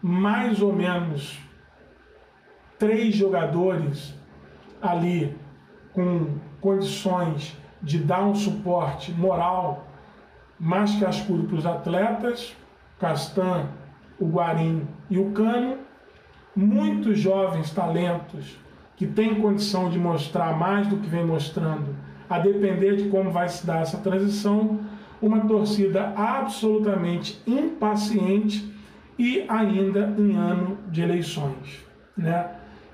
mais 0.00 0.62
ou 0.62 0.72
menos 0.72 1.38
três 2.78 3.14
jogadores 3.14 4.14
ali 4.80 5.36
com 5.92 6.38
condições 6.60 7.56
de 7.82 7.98
dar 7.98 8.22
um 8.24 8.34
suporte 8.34 9.12
moral 9.12 9.86
mais 10.58 10.94
cascudo 11.00 11.44
para 11.44 11.56
os 11.56 11.66
atletas, 11.66 12.56
Castan, 13.00 13.66
o 14.18 14.26
Guarim 14.26 14.86
e 15.10 15.18
o 15.18 15.32
Cano, 15.32 15.78
muitos 16.54 17.18
jovens 17.18 17.70
talentos 17.72 18.56
que 18.96 19.06
têm 19.06 19.40
condição 19.40 19.88
de 19.90 19.98
mostrar 19.98 20.56
mais 20.56 20.86
do 20.86 20.98
que 20.98 21.08
vem 21.08 21.26
mostrando, 21.26 21.96
a 22.30 22.38
depender 22.38 22.96
de 22.96 23.08
como 23.08 23.30
vai 23.30 23.48
se 23.48 23.66
dar 23.66 23.82
essa 23.82 23.98
transição, 23.98 24.78
uma 25.20 25.40
torcida 25.40 26.12
absolutamente 26.16 27.42
impaciente 27.46 28.72
e 29.18 29.44
ainda 29.48 30.14
em 30.16 30.36
ano 30.36 30.78
de 30.88 31.02
eleições. 31.02 31.84
Né? 32.16 32.46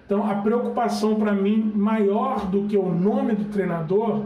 Então, 0.06 0.28
a 0.28 0.36
preocupação 0.36 1.16
para 1.16 1.32
mim 1.32 1.72
maior 1.74 2.46
do 2.46 2.62
que 2.62 2.76
o 2.76 2.90
nome 2.90 3.34
do 3.34 3.44
treinador 3.46 4.24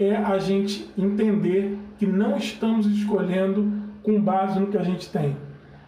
é 0.00 0.16
a 0.16 0.38
gente 0.38 0.90
entender 0.96 1.78
que 1.98 2.06
não 2.06 2.38
estamos 2.38 2.86
escolhendo 2.86 3.70
com 4.02 4.18
base 4.18 4.58
no 4.58 4.68
que 4.68 4.78
a 4.78 4.82
gente 4.82 5.10
tem. 5.10 5.36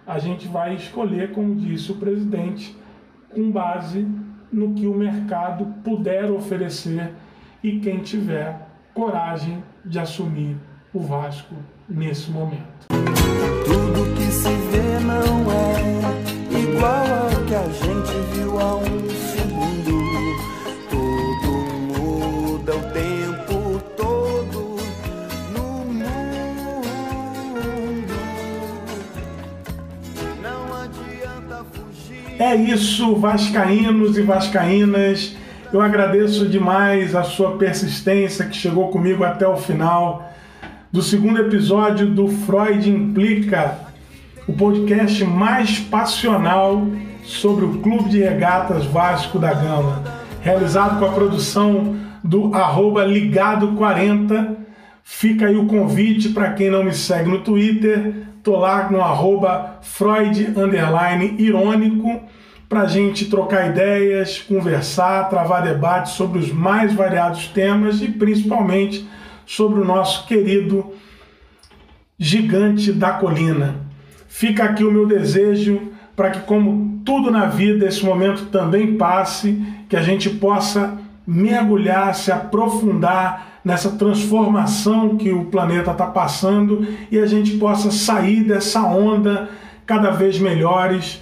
A 0.07 0.19
gente 0.19 0.47
vai 0.47 0.75
escolher, 0.75 1.33
como 1.33 1.55
disse 1.55 1.91
o 1.91 1.97
presidente, 1.97 2.77
com 3.31 3.51
base 3.51 4.07
no 4.53 4.75
que 4.75 4.87
o 4.87 4.93
mercado 4.93 5.65
puder 5.83 6.31
oferecer 6.31 7.11
e 7.65 7.81
quem 7.81 8.01
tiver 8.01 8.69
coragem 8.93 9.65
de 9.83 9.99
assumir 9.99 10.57
o 10.93 11.01
Vasco 11.01 11.55
nesse 11.89 12.31
momento. 12.31 12.89
Tudo 13.65 14.15
que 14.15 14.31
se 14.31 14.49
vê 14.49 15.01
não 15.01 15.51
é 15.51 16.61
igual 16.61 16.93
ao 16.93 17.45
que 17.47 17.55
a 17.55 17.69
gente 17.71 18.35
viu 18.35 18.61
há 18.61 18.77
um 18.77 18.92
É 32.43 32.57
isso, 32.57 33.15
vascaínos 33.15 34.19
e 34.19 34.23
vascaínas. 34.23 35.37
Eu 35.73 35.81
agradeço 35.81 36.49
demais 36.49 37.15
a 37.15 37.23
sua 37.23 37.53
persistência 37.53 38.47
que 38.47 38.57
chegou 38.57 38.89
comigo 38.89 39.23
até 39.23 39.47
o 39.47 39.57
final 39.57 40.29
do 40.91 41.01
segundo 41.01 41.39
episódio 41.39 42.05
do 42.09 42.27
Freud 42.27 42.91
Implica, 42.91 43.79
o 44.49 44.55
podcast 44.55 45.25
mais 45.25 45.79
passional 45.79 46.85
sobre 47.23 47.65
o 47.65 47.79
Clube 47.79 48.11
de 48.11 48.19
Regatas 48.19 48.87
Vasco 48.87 49.39
da 49.39 49.55
Gama, 49.55 50.03
realizado 50.41 50.99
com 50.99 51.05
a 51.05 51.13
produção 51.13 51.95
do 52.25 52.53
arroba 52.57 53.07
Ligado40. 53.07 54.57
Fica 55.05 55.47
aí 55.47 55.55
o 55.55 55.67
convite 55.67 56.31
para 56.31 56.55
quem 56.55 56.73
não 56.73 56.83
me 56.83 56.93
segue 56.93 57.31
no 57.31 57.39
Twitter, 57.43 58.32
tô 58.43 58.57
lá 58.57 58.91
no 58.91 59.01
arroba 59.01 59.79
Freud 59.83 60.55
irônico 61.39 62.23
para 62.69 62.87
gente 62.87 63.27
trocar 63.27 63.69
ideias, 63.69 64.39
conversar, 64.39 65.29
travar 65.29 65.63
debates 65.63 66.13
sobre 66.13 66.39
os 66.39 66.51
mais 66.51 66.95
variados 66.95 67.47
temas 67.49 68.01
e 68.01 68.09
principalmente 68.09 69.07
sobre 69.45 69.81
o 69.81 69.85
nosso 69.85 70.27
querido 70.27 70.93
gigante 72.19 72.93
da 72.93 73.13
colina. 73.13 73.77
Fica 74.27 74.65
aqui 74.65 74.85
o 74.85 74.91
meu 74.91 75.07
desejo 75.07 75.93
para 76.17 76.31
que, 76.31 76.41
como 76.41 77.01
tudo 77.05 77.31
na 77.31 77.47
vida, 77.47 77.87
esse 77.87 78.05
momento 78.05 78.47
também 78.47 78.97
passe, 78.97 79.63
que 79.89 79.97
a 79.97 80.03
gente 80.03 80.31
possa 80.31 80.99
mergulhar, 81.27 82.15
se 82.15 82.33
aprofundar 82.33 83.52
nessa 83.65 83.91
transformação 83.91 85.17
que 85.17 85.33
o 85.33 85.47
planeta 85.47 85.93
está 85.93 86.07
passando 86.07 86.87
e 87.11 87.19
a 87.19 87.27
gente 87.27 87.53
possa 87.59 87.91
sair 87.91 88.43
dessa 88.43 88.83
onda 88.83 89.49
cada 89.87 90.11
vez 90.11 90.39
melhores 90.39 91.21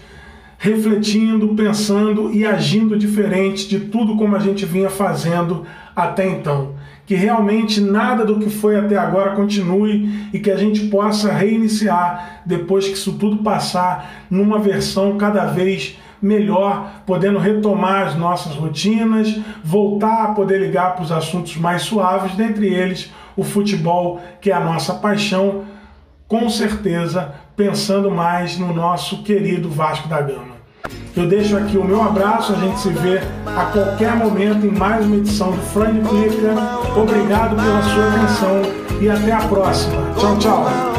refletindo, 0.59 1.55
pensando 1.55 2.30
e 2.32 2.45
agindo 2.45 2.99
diferente 2.99 3.66
de 3.66 3.80
tudo 3.80 4.16
como 4.16 4.36
a 4.36 4.38
gente 4.38 4.66
vinha 4.66 4.91
fazendo 4.91 5.64
até 5.97 6.28
então. 6.28 6.74
Que 7.07 7.14
realmente 7.14 7.80
nada 7.80 8.26
do 8.26 8.38
que 8.38 8.51
foi 8.51 8.76
até 8.76 8.97
agora 8.97 9.34
continue 9.34 10.28
e 10.34 10.38
que 10.38 10.51
a 10.51 10.57
gente 10.57 10.86
possa 10.88 11.32
reiniciar 11.32 12.43
depois 12.45 12.86
que 12.86 12.93
isso 12.93 13.14
tudo 13.14 13.43
passar 13.43 14.26
numa 14.30 14.59
versão 14.59 15.16
cada 15.16 15.47
vez 15.47 15.97
melhor, 15.97 16.10
podendo 17.07 17.39
retomar 17.39 18.09
as 18.09 18.14
nossas 18.14 18.55
rotinas, 18.55 19.39
voltar 19.64 20.25
a 20.25 20.29
poder 20.35 20.59
ligar 20.61 20.95
para 20.95 21.03
os 21.03 21.12
assuntos 21.12 21.57
mais 21.57 21.83
suaves, 21.83 22.35
dentre 22.35 22.66
eles 22.66 23.11
o 23.37 23.43
futebol, 23.43 24.21
que 24.41 24.51
é 24.51 24.55
a 24.55 24.61
nossa 24.61 24.95
paixão, 24.95 25.64
com 26.29 26.49
certeza 26.49 27.35
pensando 27.57 28.11
mais 28.11 28.59
no 28.59 28.73
nosso 28.73 29.23
querido 29.23 29.68
Vasco 29.71 30.09
da 30.09 30.21
Gama. 30.21 30.61
Eu 31.16 31.27
deixo 31.27 31.57
aqui 31.57 31.77
o 31.77 31.85
meu 31.85 32.03
abraço, 32.03 32.53
a 32.53 32.57
gente 32.57 32.79
se 32.79 32.89
vê 32.91 33.21
a 33.47 33.64
qualquer 33.66 34.14
momento 34.14 34.64
em 34.64 34.71
mais 34.71 35.05
uma 35.05 35.16
edição 35.16 35.51
do 35.51 35.61
Freud 35.61 36.01
Clica. 36.09 36.55
Obrigado 36.97 37.57
pela 37.57 37.83
sua 37.83 38.09
atenção 38.09 38.62
e 39.01 39.11
até 39.11 39.33
a 39.33 39.41
próxima. 39.41 40.03
Tchau, 40.16 40.39
tchau. 40.39 40.89